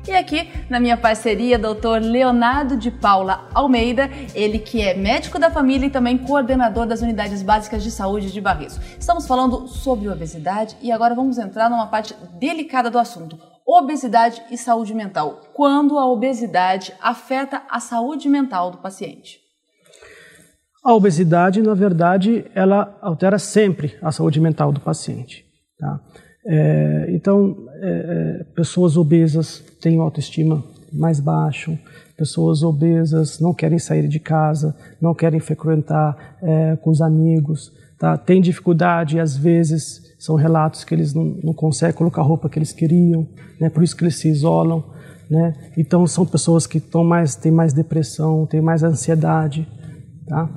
[0.07, 1.99] E aqui na minha parceria, Dr.
[2.01, 7.43] Leonardo de Paula Almeida, ele que é médico da família e também coordenador das unidades
[7.43, 8.79] básicas de saúde de Barreto.
[8.97, 14.57] Estamos falando sobre obesidade e agora vamos entrar numa parte delicada do assunto obesidade e
[14.57, 15.41] saúde mental.
[15.53, 19.41] Quando a obesidade afeta a saúde mental do paciente?
[20.85, 25.45] A obesidade, na verdade, ela altera sempre a saúde mental do paciente.
[25.77, 25.99] Tá?
[26.45, 31.77] É, então, é, é pessoas obesas têm autoestima mais baixo,
[32.15, 38.17] pessoas obesas não querem sair de casa, não querem frequentar é, com os amigos, tá?
[38.17, 42.57] têm dificuldade, às vezes, são relatos que eles não, não conseguem colocar a roupa que
[42.57, 43.27] eles queriam,
[43.59, 43.69] né?
[43.69, 44.83] por isso que eles se isolam.
[45.29, 45.53] Né?
[45.77, 49.67] Então são pessoas que estão mais, têm mais depressão, têm mais ansiedade.
[50.27, 50.49] Tá?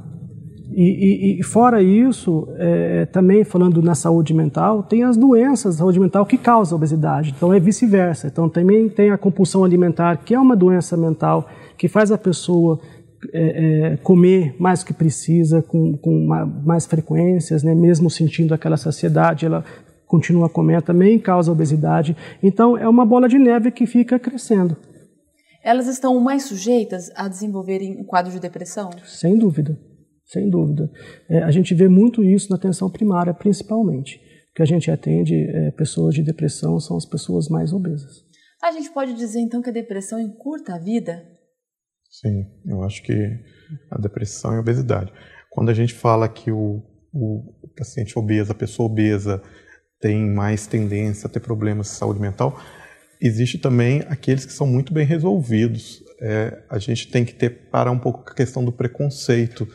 [0.73, 5.81] E, e, e fora isso, é, também falando na saúde mental, tem as doenças da
[5.81, 7.35] saúde mental que causam obesidade.
[7.37, 8.29] Então é vice-versa.
[8.29, 12.79] Então também tem a compulsão alimentar, que é uma doença mental que faz a pessoa
[13.33, 16.27] é, é, comer mais do que precisa, com, com
[16.65, 17.75] mais frequências, né?
[17.75, 19.65] mesmo sentindo aquela saciedade, ela
[20.07, 22.17] continua a comer, também causa obesidade.
[22.43, 24.77] Então é uma bola de neve que fica crescendo.
[25.63, 28.91] Elas estão mais sujeitas a desenvolverem um quadro de depressão?
[29.05, 29.79] Sem dúvida,
[30.25, 30.91] sem dúvida.
[31.29, 34.21] É, a gente vê muito isso na atenção primária, principalmente.
[34.55, 38.25] Que a gente atende é, pessoas de depressão são as pessoas mais obesas.
[38.63, 41.23] A gente pode dizer então que a depressão encurta a vida?
[42.11, 43.39] Sim, eu acho que
[43.91, 45.13] a depressão e a obesidade.
[45.49, 49.41] Quando a gente fala que o, o, o paciente obeso, a pessoa obesa,
[50.01, 52.59] tem mais tendência a ter problemas de saúde mental,
[53.21, 56.03] existe também aqueles que são muito bem resolvidos.
[56.21, 59.69] É, a gente tem que ter parar um pouco com a questão do preconceito,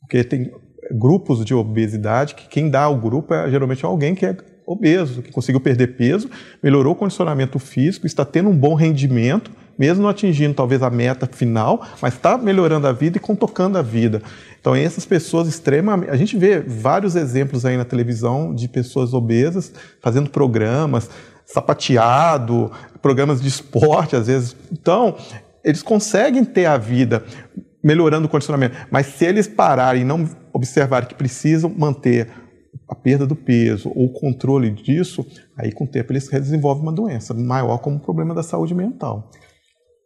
[0.00, 0.52] porque tem
[0.92, 5.32] grupos de obesidade que quem dá ao grupo é geralmente alguém que é obeso, que
[5.32, 6.30] conseguiu perder peso,
[6.62, 9.50] melhorou o condicionamento físico, está tendo um bom rendimento,
[9.80, 13.82] mesmo não atingindo talvez a meta final, mas está melhorando a vida e contocando a
[13.82, 14.20] vida.
[14.60, 16.10] Então, essas pessoas extremamente.
[16.10, 21.08] A gente vê vários exemplos aí na televisão de pessoas obesas fazendo programas,
[21.46, 24.54] sapateado, programas de esporte, às vezes.
[24.70, 25.16] Então,
[25.64, 27.24] eles conseguem ter a vida
[27.82, 32.28] melhorando o condicionamento, mas se eles pararem e não observarem que precisam manter
[32.86, 36.92] a perda do peso ou o controle disso, aí com o tempo eles desenvolvem uma
[36.92, 39.30] doença maior como o problema da saúde mental.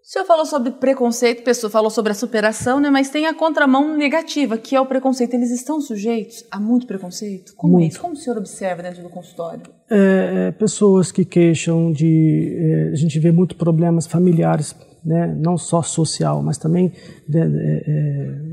[0.04, 2.90] O senhor falou sobre preconceito, pessoa falou sobre a superação, né?
[2.90, 5.32] Mas tem a contramão negativa, que é o preconceito.
[5.32, 7.54] Eles estão sujeitos a muito preconceito?
[7.56, 7.84] Como muito.
[7.84, 8.00] é isso?
[8.02, 9.62] Como o senhor observa dentro do consultório?
[9.88, 12.54] É, é, pessoas que queixam de...
[12.54, 15.26] É, a gente vê muito problemas familiares, né?
[15.40, 16.92] não só social, mas também
[17.26, 17.44] de, é,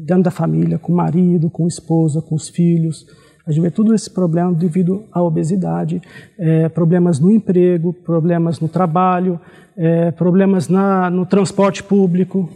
[0.06, 3.06] dentro da família, com o marido, com a esposa, com os filhos.
[3.52, 6.02] A gente vê todo esse problema devido à obesidade,
[6.40, 9.38] é, problemas no emprego, problemas no trabalho,
[9.76, 12.50] é, problemas na, no transporte público.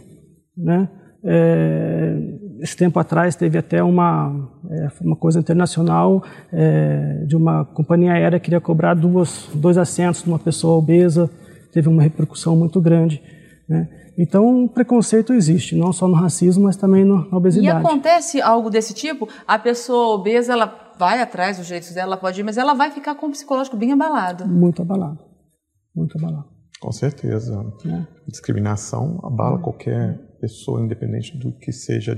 [0.56, 0.88] Né?
[1.22, 2.16] É,
[2.62, 8.38] esse tempo atrás teve até uma, é, uma coisa internacional é, de uma companhia aérea
[8.38, 11.30] que queria cobrar duas, dois assentos de uma pessoa obesa,
[11.74, 13.22] teve uma repercussão muito grande.
[13.68, 13.86] Né?
[14.18, 17.66] Então, preconceito existe, não só no racismo, mas também na obesidade.
[17.66, 19.28] E acontece algo desse tipo?
[19.46, 22.90] A pessoa obesa, ela vai atrás dos direitos dela, ela pode ir, mas ela vai
[22.90, 24.46] ficar com o psicológico bem abalado.
[24.46, 25.18] Muito abalado.
[25.94, 26.48] Muito abalado.
[26.80, 27.64] Com certeza.
[27.86, 28.06] É.
[28.28, 29.62] Discriminação abala é.
[29.62, 32.16] qualquer pessoa, independente do que seja,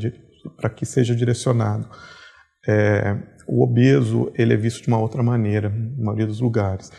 [0.57, 1.89] para que seja direcionado.
[2.69, 6.91] É, o obeso, ele é visto de uma outra maneira, na maioria dos lugares.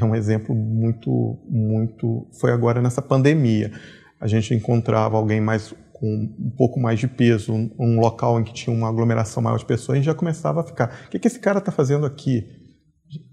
[0.00, 1.10] É um exemplo muito,
[1.48, 2.28] muito.
[2.38, 3.72] Foi agora nessa pandemia
[4.20, 6.06] a gente encontrava alguém mais com
[6.38, 9.64] um pouco mais de peso, um, um, local em que tinha uma aglomeração maior de
[9.64, 12.46] pessoas, a gente já começava a ficar, o que, que esse cara está fazendo aqui?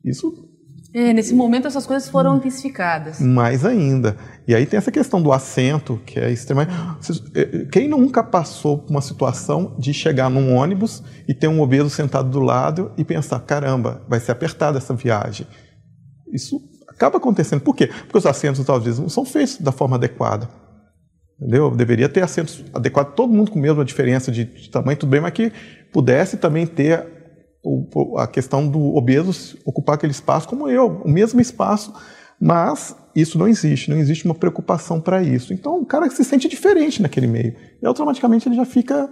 [0.04, 0.49] Isso
[0.95, 3.19] é, nesse momento essas coisas foram intensificadas.
[3.19, 4.15] Mais ainda.
[4.47, 6.73] E aí tem essa questão do assento, que é extremamente.
[7.34, 11.89] É, quem nunca passou por uma situação de chegar num ônibus e ter um obeso
[11.89, 15.45] sentado do lado e pensar: caramba, vai ser apertada essa viagem?
[16.34, 17.60] Isso acaba acontecendo.
[17.60, 17.88] Por quê?
[17.88, 20.49] Porque os assentos, talvez, não são feitos da forma adequada.
[21.39, 21.69] Entendeu?
[21.69, 25.19] Deveria ter assentos adequados, todo mundo com a mesma diferença de, de tamanho, tudo bem,
[25.19, 25.51] mas que
[25.91, 27.05] pudesse também ter
[27.63, 31.93] o, a questão do obeso ocupar aquele espaço como eu, o mesmo espaço,
[32.39, 35.53] mas isso não existe, não existe uma preocupação para isso.
[35.53, 39.09] Então o cara se sente diferente naquele meio e automaticamente ele já fica.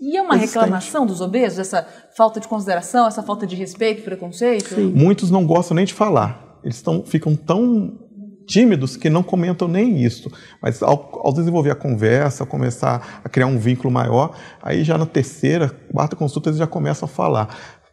[0.00, 4.74] E é uma reclamação dos obesos, essa falta de consideração, essa falta de respeito, preconceito?
[4.74, 4.92] Sim.
[4.94, 6.60] Muitos não gostam nem de falar.
[6.62, 7.98] Eles tão, ficam tão
[8.46, 10.30] tímidos que não comentam nem isso.
[10.60, 15.06] Mas ao, ao, desenvolver a conversa, começar a criar um vínculo maior, aí já na
[15.06, 17.48] terceira, quarta consulta eles já começam a falar.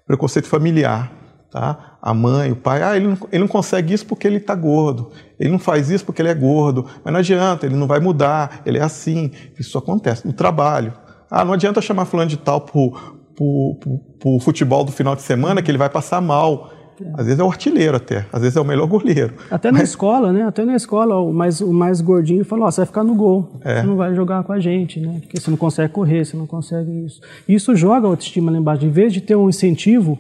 [0.05, 1.12] Preconceito familiar,
[1.51, 1.97] tá?
[2.01, 5.12] A mãe, o pai, ah, ele não, ele não consegue isso porque ele está gordo.
[5.39, 6.85] Ele não faz isso porque ele é gordo.
[7.03, 9.31] Mas não adianta, ele não vai mudar, ele é assim.
[9.59, 10.93] Isso acontece no trabalho.
[11.29, 15.69] Ah, não adianta chamar fulano de tal para o futebol do final de semana que
[15.69, 16.71] ele vai passar mal.
[17.13, 19.33] Às vezes é o artilheiro até, às vezes é o melhor goleiro.
[19.49, 20.43] Até na escola, né?
[20.43, 23.59] Até na escola, o mais, o mais gordinho falou, ó, você vai ficar no gol,
[23.63, 23.81] é.
[23.81, 25.19] você não vai jogar com a gente, né?
[25.21, 27.21] Porque você não consegue correr, você não consegue isso.
[27.47, 28.85] Isso joga a autoestima lá embaixo.
[28.85, 30.17] Em vez de ter um incentivo,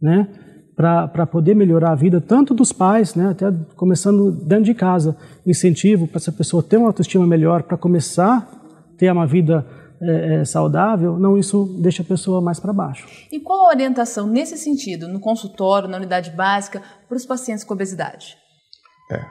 [0.00, 0.28] né?
[0.74, 3.30] Para poder melhorar a vida, tanto dos pais, né?
[3.30, 8.38] Até começando dentro de casa, incentivo para essa pessoa ter uma autoestima melhor, para começar
[8.38, 9.66] a ter uma vida
[10.02, 13.06] é, é, saudável, não isso deixa a pessoa mais para baixo.
[13.30, 17.72] E qual a orientação nesse sentido, no consultório, na unidade básica, para os pacientes com
[17.72, 18.36] obesidade?
[19.12, 19.24] É.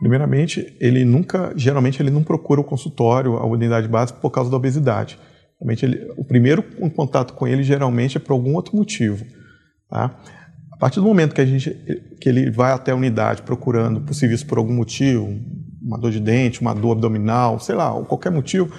[0.00, 4.56] Primeiramente, ele nunca, geralmente ele não procura o consultório, a unidade básica por causa da
[4.56, 5.18] obesidade.
[5.60, 9.24] Realmente ele, o primeiro contato com ele geralmente é por algum outro motivo.
[9.88, 10.18] Tá?
[10.72, 11.70] A partir do momento que, a gente,
[12.20, 15.34] que ele vai até a unidade procurando por serviço por algum motivo,
[15.80, 18.70] uma dor de dente, uma dor abdominal, sei lá, qualquer motivo,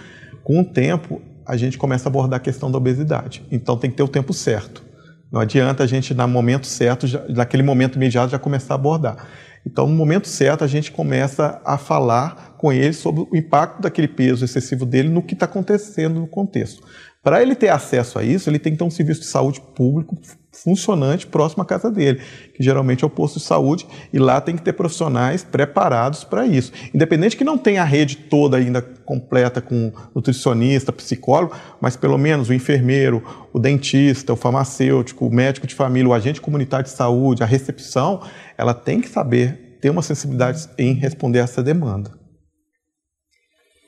[0.44, 3.44] com o tempo a gente começa a abordar a questão da obesidade.
[3.52, 4.84] Então tem que ter o tempo certo.
[5.32, 9.28] Não adianta a gente, no momento certo, já, naquele momento imediato, já começar a abordar.
[9.66, 14.08] Então, no momento certo, a gente começa a falar com ele sobre o impacto daquele
[14.08, 16.82] peso excessivo dele no que está acontecendo no contexto.
[17.28, 20.18] Para ele ter acesso a isso, ele tem que ter um serviço de saúde público
[20.50, 22.22] funcionante próximo à casa dele,
[22.54, 26.48] que geralmente é o posto de saúde, e lá tem que ter profissionais preparados para
[26.48, 26.72] isso.
[26.94, 32.48] Independente que não tenha a rede toda ainda completa com nutricionista, psicólogo, mas pelo menos
[32.48, 33.22] o enfermeiro,
[33.52, 38.22] o dentista, o farmacêutico, o médico de família, o agente comunitário de saúde, a recepção,
[38.58, 42.17] ela tem que saber ter uma sensibilidade em responder a essa demanda.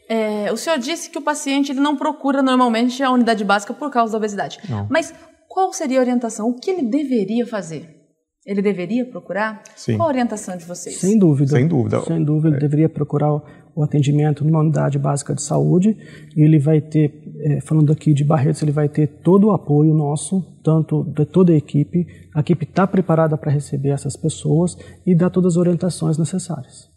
[0.10, 3.92] É, o senhor disse que o paciente ele não procura normalmente a unidade básica por
[3.92, 4.58] causa da obesidade.
[4.68, 4.88] Não.
[4.90, 5.14] Mas
[5.48, 6.50] qual seria a orientação?
[6.50, 7.96] O que ele deveria fazer?
[8.44, 9.62] Ele deveria procurar?
[9.76, 9.98] Sim.
[9.98, 10.96] Qual a orientação de vocês?
[10.96, 11.52] Sem dúvida.
[11.52, 12.02] Sem dúvida.
[12.02, 12.60] Sem dúvida, ele é.
[12.60, 13.32] deveria procurar
[13.76, 15.96] o atendimento numa unidade básica de saúde.
[16.36, 19.94] E ele vai ter, é, falando aqui de Barretos, ele vai ter todo o apoio
[19.94, 22.08] nosso, tanto de toda a equipe.
[22.34, 26.90] A equipe está preparada para receber essas pessoas e dar todas as orientações necessárias.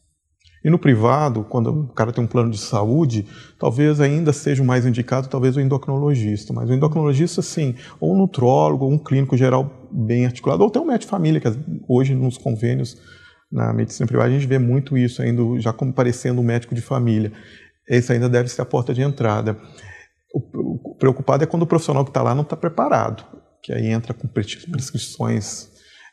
[0.65, 3.27] E no privado, quando o cara tem um plano de saúde,
[3.59, 6.53] talvez ainda seja mais indicado, talvez o endocrinologista.
[6.53, 10.79] Mas o endocrinologista, sim, ou um nutrólogo, ou um clínico geral bem articulado, ou até
[10.79, 11.49] um médico de família, que
[11.89, 12.97] hoje nos convênios
[13.51, 16.81] na medicina privada a gente vê muito isso ainda, já como parecendo um médico de
[16.81, 17.33] família.
[17.89, 19.59] Esse ainda deve ser a porta de entrada.
[20.33, 23.25] O, preocupado é quando o profissional que está lá não está preparado,
[23.63, 25.72] que aí entra com prescrições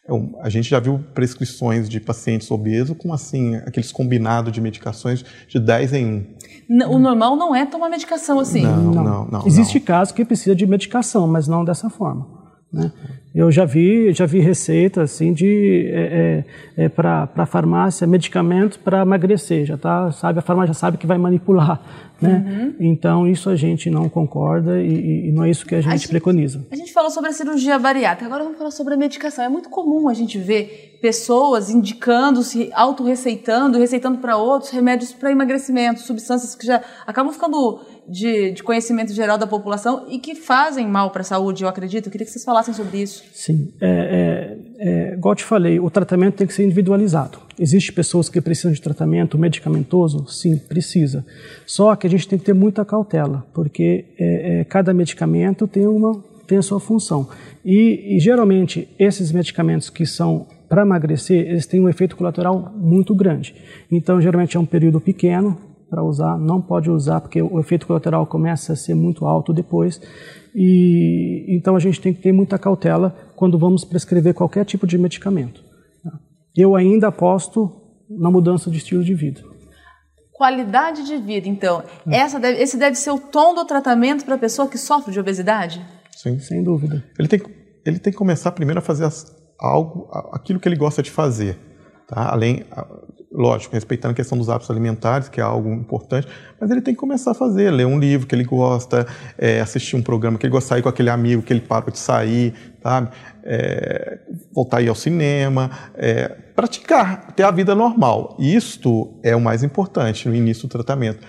[0.09, 5.23] é a gente já viu prescrições de pacientes obesos com assim aqueles combinados de medicações
[5.47, 6.27] de 10 em
[6.69, 6.89] 1.
[6.89, 8.63] O normal não é tomar medicação assim.
[8.63, 9.27] Não, não, não.
[9.31, 9.85] não Existe não.
[9.85, 12.27] caso que precisa de medicação, mas não dessa forma.
[12.71, 12.91] Né?
[13.33, 16.43] Eu já vi, já vi receita assim de é,
[16.75, 19.65] é, é para farmácia medicamentos para emagrecer.
[19.65, 21.79] Já tá, sabe, a farmácia já sabe que vai manipular.
[22.21, 22.43] Né?
[22.45, 22.75] Uhum.
[22.79, 25.95] Então, isso a gente não concorda e, e, não é isso que a gente, a
[25.95, 26.65] gente, preconiza.
[26.69, 29.45] A gente falou sobre a cirurgia bariátrica, agora vamos falar sobre a medicação.
[29.45, 35.31] É muito comum a gente ver pessoas indicando, se autorreceitando, receitando para outros remédios para
[35.31, 40.85] emagrecimento, substâncias que já acabam ficando de, de, conhecimento geral da população e que fazem
[40.87, 42.07] mal para a saúde, eu acredito.
[42.07, 43.18] Eu queria que vocês falassem sobre isso.
[43.33, 43.71] Sim.
[43.79, 47.39] É, é, é, igual eu te falei, o tratamento tem que ser individualizado.
[47.57, 50.27] Existem pessoas que precisam de tratamento medicamentoso?
[50.27, 51.25] Sim, precisa.
[51.65, 55.87] Só que a gente tem que ter muita cautela, porque é, é cada medicamento tem,
[55.87, 57.29] uma, tem a sua função.
[57.63, 63.15] E, e geralmente, esses medicamentos que são para emagrecer, eles têm um efeito colateral muito
[63.15, 63.55] grande.
[63.91, 65.57] Então, geralmente é um período pequeno,
[65.89, 69.99] para usar, não pode usar porque o efeito colateral começa a ser muito alto depois.
[70.55, 74.97] E então a gente tem que ter muita cautela quando vamos prescrever qualquer tipo de
[74.97, 75.63] medicamento.
[76.55, 77.71] Eu ainda aposto
[78.09, 79.41] na mudança de estilo de vida.
[80.33, 81.83] Qualidade de vida, então.
[82.09, 85.19] Essa deve, esse deve ser o tom do tratamento para a pessoa que sofre de
[85.19, 85.85] obesidade?
[86.15, 86.39] Sim.
[86.39, 87.03] Sem dúvida.
[87.17, 87.41] Ele tem,
[87.85, 89.25] ele tem que começar primeiro a fazer as,
[89.59, 91.57] algo, aquilo que ele gosta de fazer.
[92.07, 92.31] Tá?
[92.31, 92.63] Além,
[93.39, 96.27] lógico, respeitando a questão dos hábitos alimentares, que é algo importante,
[96.59, 99.95] mas ele tem que começar a fazer, ler um livro que ele gosta, é, assistir
[99.95, 103.09] um programa que ele gosta sair com aquele amigo que ele parou de sair, sabe?
[103.45, 104.19] É,
[104.53, 108.35] voltar a ir ao cinema, é, praticar, ter a vida normal.
[108.37, 111.25] Isto é o mais importante no início do tratamento,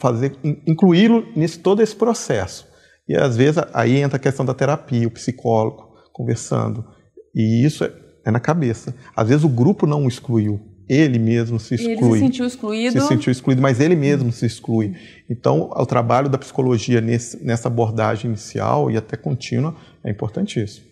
[0.00, 0.32] fazer,
[0.66, 2.66] incluí-lo nesse todo esse processo.
[3.08, 6.84] E às vezes aí entra a questão da terapia, o psicólogo conversando,
[7.32, 7.92] e isso é,
[8.26, 8.92] é na cabeça.
[9.14, 11.92] Às vezes o grupo não o excluiu, ele mesmo se exclui.
[11.92, 13.00] Ele se sentiu excluído.
[13.00, 14.94] Se sentiu excluído, mas ele mesmo se exclui.
[15.28, 20.86] Então, o trabalho da psicologia nesse, nessa abordagem inicial e até contínua é importantíssimo.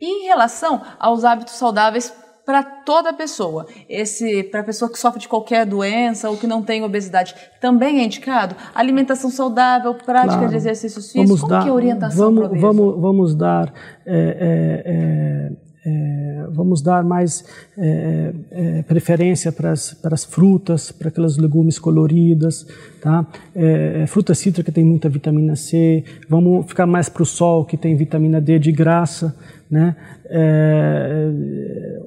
[0.00, 2.12] E em relação aos hábitos saudáveis
[2.44, 6.62] para toda pessoa, esse para a pessoa que sofre de qualquer doença ou que não
[6.62, 10.48] tem obesidade, também é indicado alimentação saudável, prática claro.
[10.48, 11.28] de exercícios físicos.
[11.28, 13.72] Vamos Como dar, que é a orientação vamos, vamos, vamos dar
[14.04, 17.44] é, é, é é, vamos dar mais
[17.78, 22.66] é, é, preferência para as, frutas, para aquelas legumes coloridas,
[23.00, 23.26] tá?
[23.54, 27.78] É, é, fruta cítrica tem muita vitamina C, vamos ficar mais para o sol, que
[27.78, 29.34] tem vitamina D de graça,
[29.70, 29.96] né?
[30.26, 31.30] É,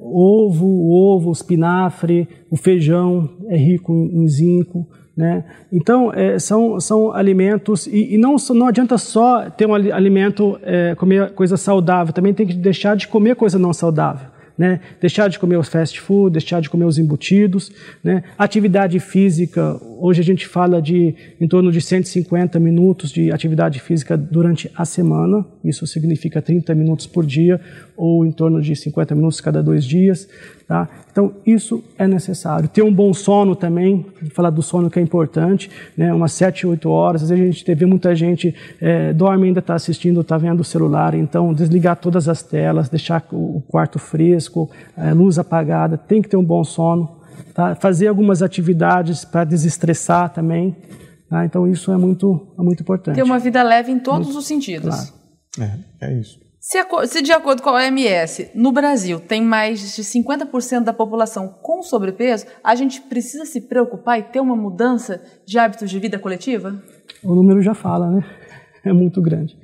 [0.00, 4.86] ovo, ovo, espinafre, o feijão é rico em zinco,
[5.16, 5.44] né?
[5.72, 10.94] Então, é, são, são alimentos, e, e, não, não adianta só ter um alimento, é,
[10.96, 14.34] comer coisa saudável, também tem que deixar de comer coisa não saudável.
[14.56, 14.80] Né?
[15.00, 17.72] Deixar de comer os fast food, deixar de comer os embutidos.
[18.04, 18.22] Né?
[18.38, 24.16] Atividade física, hoje a gente fala de em torno de 150 minutos de atividade física
[24.16, 27.60] durante a semana, isso significa 30 minutos por dia
[27.96, 30.28] ou em torno de 50 minutos cada dois dias.
[30.66, 30.88] Tá?
[31.12, 32.68] Então, isso é necessário.
[32.68, 36.12] Ter um bom sono também, falar do sono que é importante, né?
[36.12, 37.22] umas 7, 8 horas.
[37.22, 40.64] Às vezes a gente vê muita gente é, dorme ainda está assistindo, está vendo o
[40.64, 46.28] celular, então desligar todas as telas, deixar o quarto fresco, é, luz apagada, tem que
[46.30, 47.20] ter um bom sono.
[47.52, 47.74] Tá?
[47.74, 50.74] Fazer algumas atividades para desestressar também.
[51.28, 51.44] Tá?
[51.44, 53.16] Então, isso é muito, é muito importante.
[53.16, 55.12] Ter uma vida leve em todos muito, os sentidos.
[55.56, 55.78] Claro.
[56.00, 56.43] É, é isso.
[56.66, 61.46] Se, se, de acordo com a OMS, no Brasil tem mais de 50% da população
[61.60, 66.18] com sobrepeso, a gente precisa se preocupar e ter uma mudança de hábitos de vida
[66.18, 66.82] coletiva?
[67.22, 68.24] O número já fala, né?
[68.82, 69.58] É muito grande.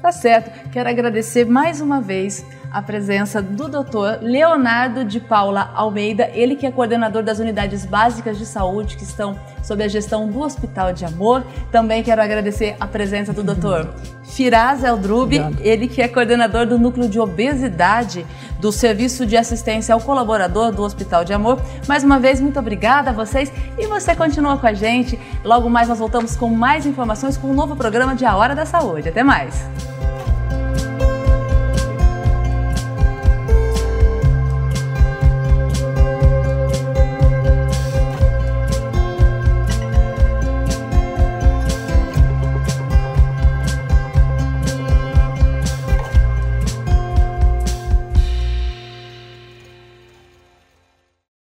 [0.00, 0.70] Tá certo.
[0.70, 4.22] Quero agradecer mais uma vez a presença do Dr.
[4.22, 9.38] Leonardo de Paula Almeida, ele que é coordenador das unidades básicas de saúde que estão
[9.62, 11.44] sob a gestão do Hospital de Amor.
[11.70, 13.88] Também quero agradecer a presença do Dr.
[14.24, 18.24] Firaz Eldrubi, ele que é coordenador do núcleo de obesidade
[18.58, 21.60] do Serviço de Assistência ao Colaborador do Hospital de Amor.
[21.86, 25.18] Mais uma vez, muito obrigada a vocês e você continua com a gente.
[25.44, 28.64] Logo mais nós voltamos com mais informações com um novo programa de A Hora da
[28.64, 29.10] Saúde.
[29.10, 29.91] Até mais!